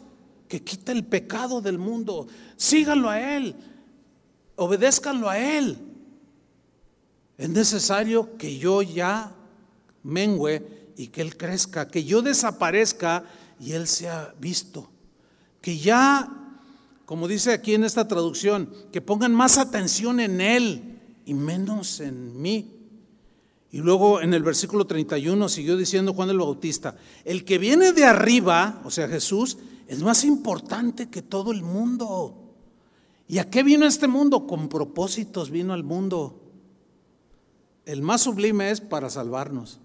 [0.47, 2.27] que quita el pecado del mundo.
[2.57, 3.55] Síganlo a Él,
[4.57, 5.77] obedézcanlo a Él.
[7.37, 9.33] Es necesario que yo ya
[10.03, 13.23] mengüe y que Él crezca, que yo desaparezca
[13.59, 14.89] y Él sea visto.
[15.61, 16.40] Que ya,
[17.11, 22.41] como dice aquí en esta traducción, que pongan más atención en Él y menos en
[22.41, 22.73] mí.
[23.69, 26.95] Y luego en el versículo 31 siguió diciendo Juan el Bautista,
[27.25, 29.57] el que viene de arriba, o sea Jesús,
[29.87, 32.55] es más importante que todo el mundo.
[33.27, 34.47] ¿Y a qué vino este mundo?
[34.47, 36.39] Con propósitos vino al mundo.
[37.83, 39.81] El más sublime es para salvarnos.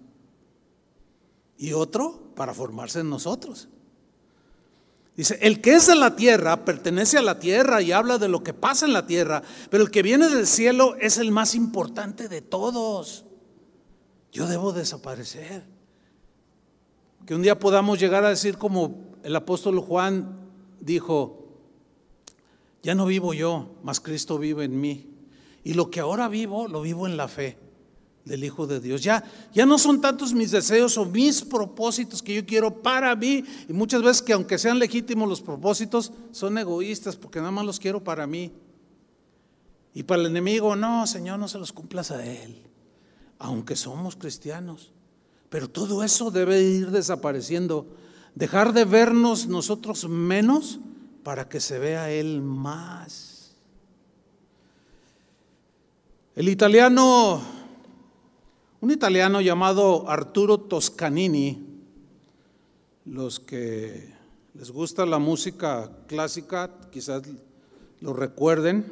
[1.57, 3.67] Y otro para formarse en nosotros.
[5.17, 8.43] Dice, el que es de la tierra pertenece a la tierra y habla de lo
[8.43, 9.41] que pasa en la tierra,
[9.71, 13.25] pero el que viene del cielo es el más importante de todos.
[14.31, 15.65] Yo debo desaparecer.
[17.25, 20.37] Que un día podamos llegar a decir como el apóstol Juan
[20.79, 21.47] dijo,
[22.83, 25.09] ya no vivo yo, mas Cristo vive en mí.
[25.63, 27.57] Y lo que ahora vivo, lo vivo en la fe
[28.27, 29.01] del Hijo de Dios.
[29.01, 29.23] Ya,
[29.53, 33.43] ya no son tantos mis deseos o mis propósitos que yo quiero para mí.
[33.67, 37.79] Y muchas veces que aunque sean legítimos los propósitos, son egoístas porque nada más los
[37.79, 38.51] quiero para mí.
[39.93, 42.61] Y para el enemigo, no, Señor, no se los cumplas a Él.
[43.39, 44.91] Aunque somos cristianos.
[45.49, 47.87] Pero todo eso debe ir desapareciendo.
[48.35, 50.79] Dejar de vernos nosotros menos
[51.23, 53.55] para que se vea Él más.
[56.35, 57.41] El italiano
[58.79, 61.65] un italiano llamado Arturo Toscanini,
[63.05, 64.13] los que
[64.53, 67.23] les gusta la música clásica, quizás
[68.01, 68.85] lo recuerden.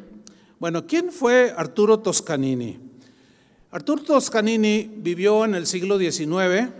[0.60, 2.80] Bueno, ¿quién fue Arturo Toscanini?
[3.72, 6.72] Arturo Toscanini vivió en el siglo XIX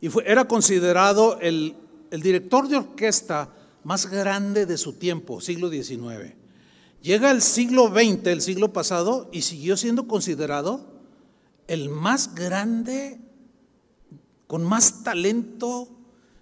[0.00, 1.74] y fue, era considerado el,
[2.10, 3.48] el director de orquesta
[3.82, 6.34] más grande de su tiempo, siglo XIX.
[7.02, 10.99] Llega el siglo XX, el siglo pasado, y siguió siendo considerado
[11.70, 13.20] el más grande,
[14.48, 15.88] con más talento,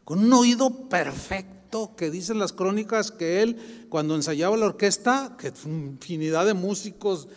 [0.04, 5.52] con un oído perfecto, que dicen las crónicas que él, cuando ensayaba la orquesta, que
[5.66, 7.28] infinidad de músicos,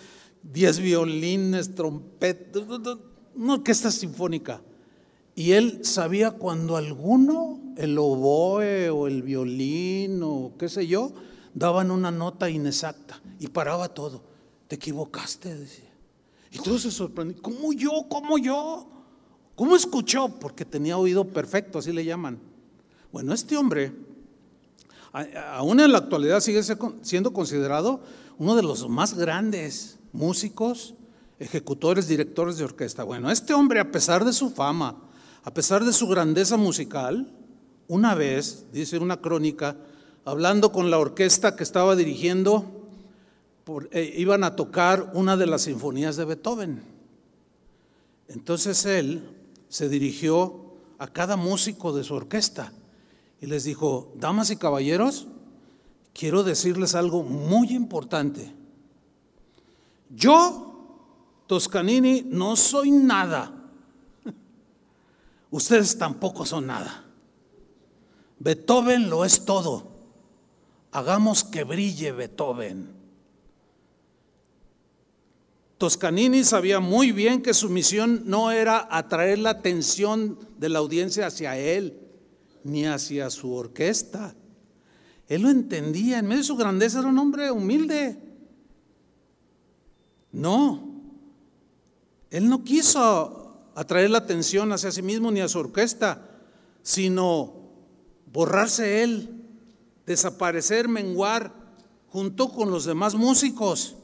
[0.42, 2.64] diez violines, trompetas,
[3.36, 4.62] una orquesta sinfónica.
[5.36, 11.12] Y él sabía cuando alguno, el oboe o el violín o qué sé yo,
[11.54, 14.24] daban una nota inexacta y paraba todo.
[14.70, 15.91] Te equivocaste, decía.
[16.52, 17.92] Y todos se sorprendieron, ¿cómo yo?
[18.10, 18.88] ¿Cómo yo?
[19.56, 20.28] ¿Cómo escuchó?
[20.40, 22.40] Porque tenía oído perfecto, así le llaman.
[23.12, 23.94] Bueno, este hombre,
[25.54, 26.62] aún en la actualidad sigue
[27.02, 28.02] siendo considerado
[28.38, 30.96] uno de los más grandes músicos,
[31.40, 33.04] ejecutores, directores de orquesta.
[33.04, 34.98] Bueno, este hombre, a pesar de su fama,
[35.44, 37.32] a pesar de su grandeza musical,
[37.88, 39.78] una vez, dice una crónica,
[40.24, 42.81] hablando con la orquesta que estaba dirigiendo,
[43.92, 46.84] eh, iban a tocar una de las sinfonías de Beethoven.
[48.28, 49.30] Entonces él
[49.70, 52.72] se dirigió a cada músico de su orquesta
[53.40, 55.28] y les dijo, damas y caballeros,
[56.14, 58.54] quiero decirles algo muy importante.
[60.10, 60.76] Yo,
[61.48, 63.52] Toscanini, no soy nada.
[65.52, 67.06] Ustedes tampoco son nada.
[68.40, 69.88] Beethoven lo es todo.
[70.92, 73.01] Hagamos que brille Beethoven.
[75.82, 81.26] Toscanini sabía muy bien que su misión no era atraer la atención de la audiencia
[81.26, 82.00] hacia él,
[82.64, 84.36] ni hacia su orquesta.
[85.28, 88.16] Él lo entendía, en medio de su grandeza era un hombre humilde.
[90.32, 91.02] No,
[92.30, 96.30] él no quiso atraer la atención hacia sí mismo ni a su orquesta,
[96.84, 97.56] sino
[98.32, 99.48] borrarse él,
[100.06, 101.56] desaparecer, menguar
[102.10, 103.96] junto con los demás músicos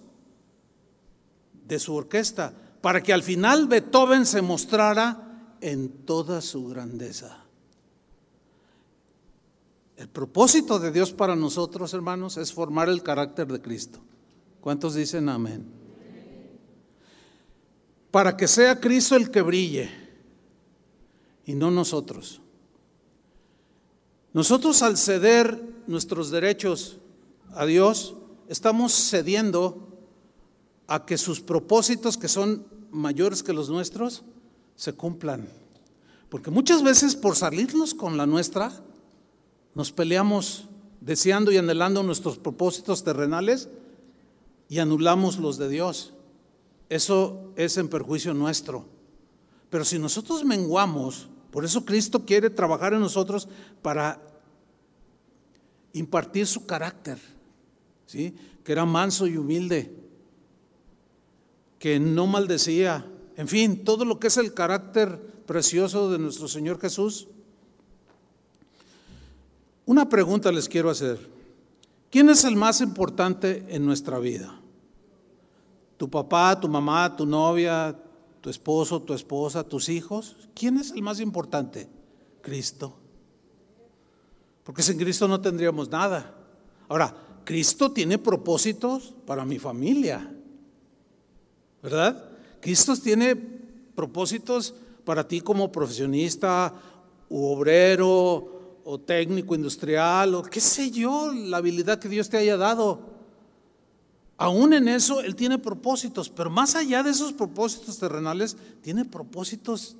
[1.67, 7.43] de su orquesta, para que al final Beethoven se mostrara en toda su grandeza.
[9.97, 13.99] El propósito de Dios para nosotros, hermanos, es formar el carácter de Cristo.
[14.61, 15.65] ¿Cuántos dicen amén?
[18.11, 19.89] Para que sea Cristo el que brille
[21.45, 22.41] y no nosotros.
[24.33, 26.97] Nosotros al ceder nuestros derechos
[27.55, 28.15] a Dios,
[28.47, 29.86] estamos cediendo
[30.87, 34.23] a que sus propósitos, que son mayores que los nuestros,
[34.75, 35.47] se cumplan.
[36.29, 38.71] Porque muchas veces por salirnos con la nuestra,
[39.75, 40.67] nos peleamos
[41.01, 43.69] deseando y anhelando nuestros propósitos terrenales
[44.69, 46.13] y anulamos los de Dios.
[46.89, 48.85] Eso es en perjuicio nuestro.
[49.69, 53.47] Pero si nosotros menguamos, por eso Cristo quiere trabajar en nosotros
[53.81, 54.21] para
[55.93, 57.17] impartir su carácter,
[58.05, 58.35] ¿sí?
[58.63, 59.93] que era manso y humilde,
[61.79, 63.05] que no maldecía,
[63.35, 67.27] en fin, todo lo que es el carácter precioso de nuestro Señor Jesús.
[69.85, 71.19] Una pregunta les quiero hacer.
[72.09, 74.59] ¿Quién es el más importante en nuestra vida?
[75.97, 77.97] ¿Tu papá, tu mamá, tu novia,
[78.41, 80.35] tu esposo, tu esposa, tus hijos?
[80.53, 81.89] ¿Quién es el más importante?
[82.41, 82.95] Cristo.
[84.63, 86.35] Porque sin Cristo no tendríamos nada.
[86.89, 90.33] Ahora, Cristo tiene propósitos para mi familia.
[91.87, 92.21] ¿Verdad?
[92.59, 94.75] Cristo tiene propósitos
[95.05, 96.73] para ti como profesionista
[97.29, 102.57] u obrero o técnico industrial o qué sé yo, la habilidad que Dios te haya
[102.57, 102.99] dado.
[104.35, 109.95] Aún en eso Él tiene propósitos, pero más allá de esos propósitos terrenales, tiene propósitos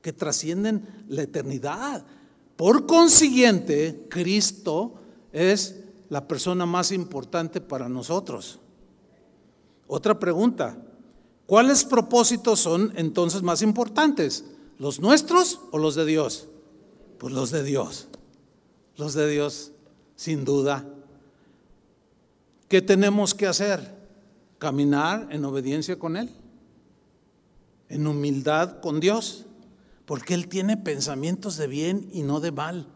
[0.00, 2.06] que trascienden la eternidad.
[2.54, 4.94] Por consiguiente, Cristo
[5.32, 8.60] es la persona más importante para nosotros.
[9.88, 10.84] Otra pregunta,
[11.48, 14.44] ¿cuáles propósitos son entonces más importantes?
[14.78, 16.46] ¿Los nuestros o los de Dios?
[17.18, 18.06] Pues los de Dios,
[18.98, 19.72] los de Dios,
[20.14, 20.84] sin duda.
[22.68, 23.96] ¿Qué tenemos que hacer?
[24.58, 26.30] Caminar en obediencia con Él,
[27.88, 29.46] en humildad con Dios,
[30.04, 32.86] porque Él tiene pensamientos de bien y no de mal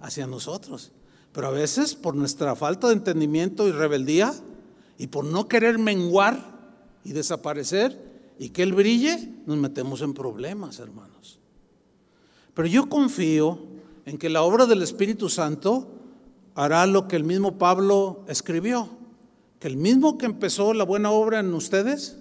[0.00, 0.92] hacia nosotros.
[1.32, 4.32] Pero a veces por nuestra falta de entendimiento y rebeldía
[4.96, 6.59] y por no querer menguar
[7.04, 11.38] y desaparecer y que Él brille, nos metemos en problemas, hermanos.
[12.54, 13.58] Pero yo confío
[14.06, 15.88] en que la obra del Espíritu Santo
[16.54, 18.88] hará lo que el mismo Pablo escribió,
[19.58, 22.16] que el mismo que empezó la buena obra en ustedes,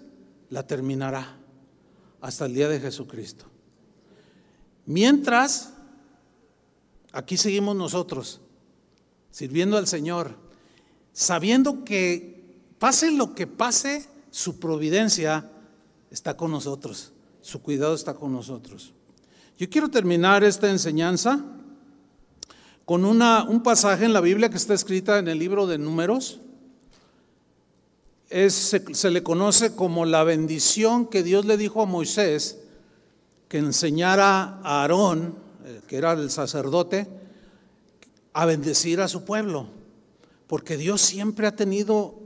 [0.49, 1.37] la terminará
[2.21, 3.45] hasta el día de Jesucristo.
[4.85, 5.73] Mientras,
[7.11, 8.41] aquí seguimos nosotros,
[9.31, 10.35] sirviendo al Señor,
[11.13, 15.49] sabiendo que pase lo que pase, su providencia
[16.11, 17.11] está con nosotros,
[17.41, 18.93] su cuidado está con nosotros.
[19.57, 21.43] Yo quiero terminar esta enseñanza
[22.85, 26.39] con una, un pasaje en la Biblia que está escrita en el libro de Números.
[28.29, 32.59] Es, se, le conoce como la bendición que Dios le dijo a Moisés
[33.47, 37.07] que enseñara a Aarón, eh, que era el sacerdote,
[38.33, 39.67] a bendecir a su pueblo.
[40.47, 42.18] Porque Dios siempre ha tenido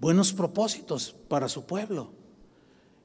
[0.00, 2.10] buenos propósitos para su pueblo.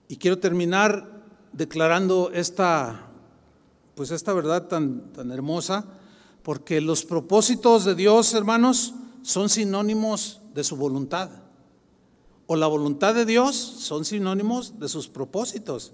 [0.08, 1.24] Y quiero terminar
[1.54, 3.08] declarando esta,
[3.96, 5.86] pues esta verdad tan, tan hermosa,
[6.44, 11.30] porque los propósitos de Dios, hermanos, son sinónimos de su voluntad.
[12.48, 15.94] O la voluntad de Dios son sinónimos de sus propósitos.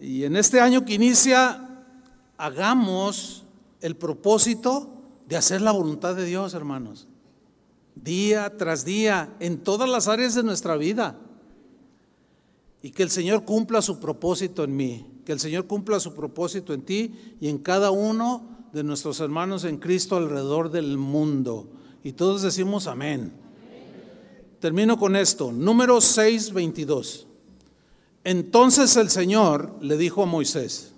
[0.00, 1.84] Y en este año que inicia,
[2.36, 3.44] hagamos
[3.80, 4.90] el propósito
[5.26, 7.08] de hacer la voluntad de Dios, hermanos.
[7.94, 11.18] Día tras día, en todas las áreas de nuestra vida.
[12.82, 16.74] Y que el Señor cumpla su propósito en mí, que el Señor cumpla su propósito
[16.74, 21.68] en ti y en cada uno de nuestros hermanos en Cristo alrededor del mundo.
[22.02, 23.32] Y todos decimos amén.
[24.60, 25.52] Termino con esto.
[25.52, 27.26] Número 6, 22.
[28.24, 30.92] Entonces el Señor le dijo a Moisés,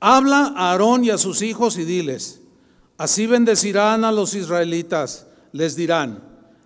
[0.00, 2.40] habla a Aarón y a sus hijos y diles,
[3.00, 6.22] así bendecirán a los israelitas, les dirán,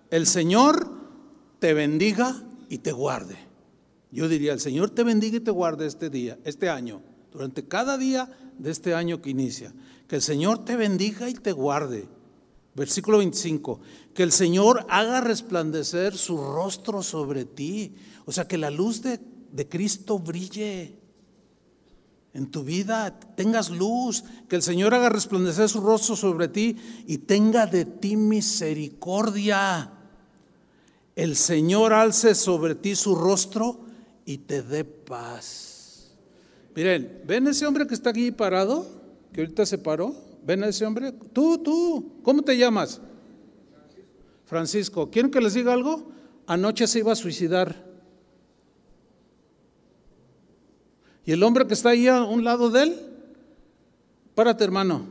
[0.09, 0.91] el Señor
[1.59, 3.37] te bendiga y te guarde.
[4.11, 7.97] Yo diría, el Señor te bendiga y te guarde este día, este año, durante cada
[7.97, 8.29] día
[8.59, 9.73] de este año que inicia.
[10.09, 12.05] Que el Señor te bendiga y te guarde.
[12.75, 13.79] Versículo 25,
[14.13, 17.95] que el Señor haga resplandecer su rostro sobre ti.
[18.25, 19.21] O sea, que la luz de,
[19.53, 20.99] de Cristo brille
[22.35, 26.75] en tu vida, tengas luz, que el Señor haga resplandecer su rostro sobre ti
[27.07, 29.89] y tenga de ti misericordia.
[31.15, 33.79] El Señor alce sobre ti su rostro
[34.25, 36.11] y te dé paz.
[36.75, 38.85] Miren, ¿ven ese hombre que está aquí parado?
[39.31, 40.13] Que ahorita se paró.
[40.45, 41.13] ¿Ven a ese hombre?
[41.31, 42.99] Tú, tú, ¿cómo te llamas?
[44.43, 45.09] Francisco.
[45.09, 46.11] ¿Quieren que les diga algo?
[46.47, 47.94] Anoche se iba a suicidar.
[51.25, 52.99] Y el hombre que está ahí a un lado de él,
[54.35, 55.07] párate hermano,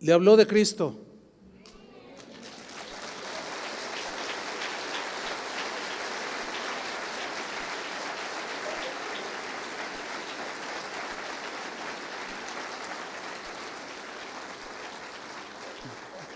[0.00, 1.00] le habló de Cristo.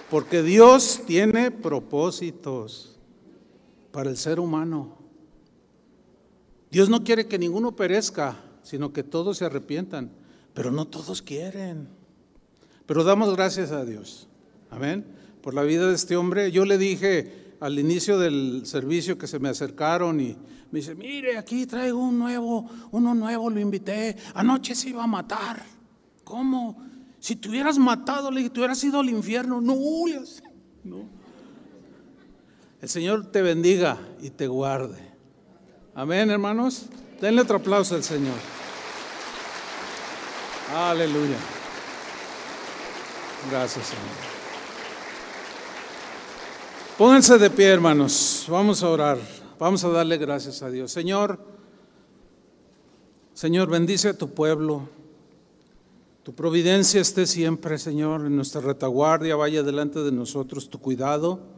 [0.08, 2.96] Porque Dios tiene propósitos
[3.90, 4.97] para el ser humano.
[6.70, 10.10] Dios no quiere que ninguno perezca, sino que todos se arrepientan.
[10.54, 11.88] Pero no todos quieren.
[12.86, 14.28] Pero damos gracias a Dios.
[14.70, 15.04] Amén.
[15.42, 16.50] Por la vida de este hombre.
[16.50, 20.36] Yo le dije al inicio del servicio que se me acercaron y
[20.70, 24.16] me dice, mire, aquí traigo un nuevo, uno nuevo, lo invité.
[24.34, 25.64] Anoche se iba a matar.
[26.24, 26.76] ¿Cómo?
[27.20, 29.60] Si te hubieras matado, le dije, te hubieras ido al infierno.
[29.60, 29.76] No,
[30.84, 31.08] no.
[32.80, 35.07] El Señor te bendiga y te guarde.
[35.98, 36.84] Amén, hermanos.
[37.20, 38.36] Denle otro aplauso al Señor.
[40.72, 41.36] Aleluya.
[43.50, 44.04] Gracias, Señor.
[46.96, 48.46] Pónganse de pie, hermanos.
[48.48, 49.18] Vamos a orar.
[49.58, 50.92] Vamos a darle gracias a Dios.
[50.92, 51.40] Señor,
[53.34, 54.88] Señor, bendice a tu pueblo.
[56.22, 61.57] Tu providencia esté siempre, Señor, en nuestra retaguardia, vaya delante de nosotros tu cuidado.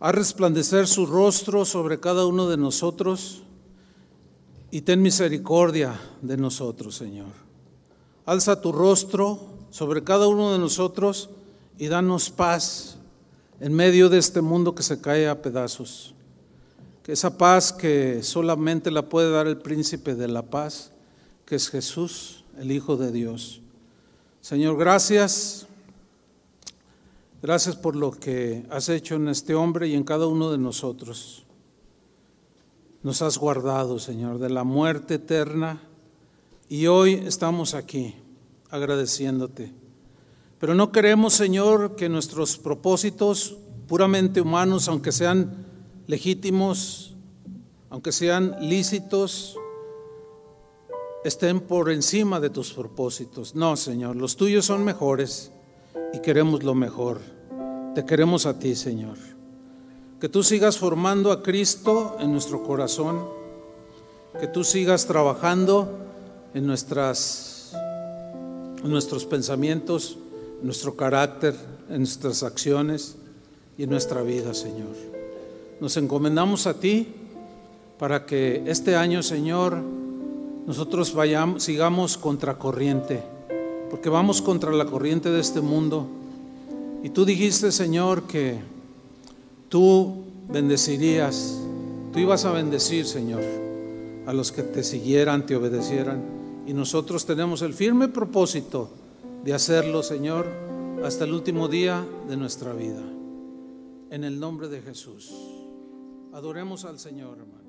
[0.00, 3.42] Haz resplandecer su rostro sobre cada uno de nosotros
[4.70, 7.32] y ten misericordia de nosotros, Señor.
[8.24, 9.40] Alza tu rostro
[9.70, 11.30] sobre cada uno de nosotros
[11.78, 12.96] y danos paz
[13.58, 16.14] en medio de este mundo que se cae a pedazos.
[17.02, 20.92] Que esa paz que solamente la puede dar el príncipe de la paz,
[21.44, 23.62] que es Jesús el Hijo de Dios.
[24.40, 25.67] Señor, gracias.
[27.40, 31.44] Gracias por lo que has hecho en este hombre y en cada uno de nosotros.
[33.04, 35.80] Nos has guardado, Señor, de la muerte eterna
[36.68, 38.16] y hoy estamos aquí
[38.70, 39.72] agradeciéndote.
[40.58, 43.56] Pero no queremos, Señor, que nuestros propósitos
[43.86, 45.64] puramente humanos, aunque sean
[46.08, 47.14] legítimos,
[47.88, 49.56] aunque sean lícitos,
[51.24, 53.54] estén por encima de tus propósitos.
[53.54, 55.52] No, Señor, los tuyos son mejores
[56.12, 57.20] y queremos lo mejor.
[57.94, 59.16] Te queremos a ti, Señor.
[60.20, 63.24] Que tú sigas formando a Cristo en nuestro corazón,
[64.40, 65.88] que tú sigas trabajando
[66.54, 67.72] en, nuestras,
[68.82, 70.18] nuestros pensamientos,
[70.60, 71.54] en nuestro carácter,
[71.88, 73.16] en nuestras acciones
[73.76, 74.94] y en nuestra vida, Señor.
[75.80, 77.14] Nos encomendamos a ti
[77.98, 79.76] para que este año, Señor,
[80.66, 83.22] nosotros vayamos, sigamos contracorriente,
[83.90, 86.06] porque vamos contra la corriente de este mundo.
[87.02, 88.58] Y tú dijiste, Señor, que
[89.68, 91.58] tú bendecirías,
[92.12, 93.42] tú ibas a bendecir, Señor,
[94.26, 96.22] a los que te siguieran, te obedecieran.
[96.66, 98.90] Y nosotros tenemos el firme propósito
[99.44, 100.46] de hacerlo, Señor,
[101.04, 103.02] hasta el último día de nuestra vida.
[104.10, 105.32] En el nombre de Jesús.
[106.32, 107.67] Adoremos al Señor, hermano.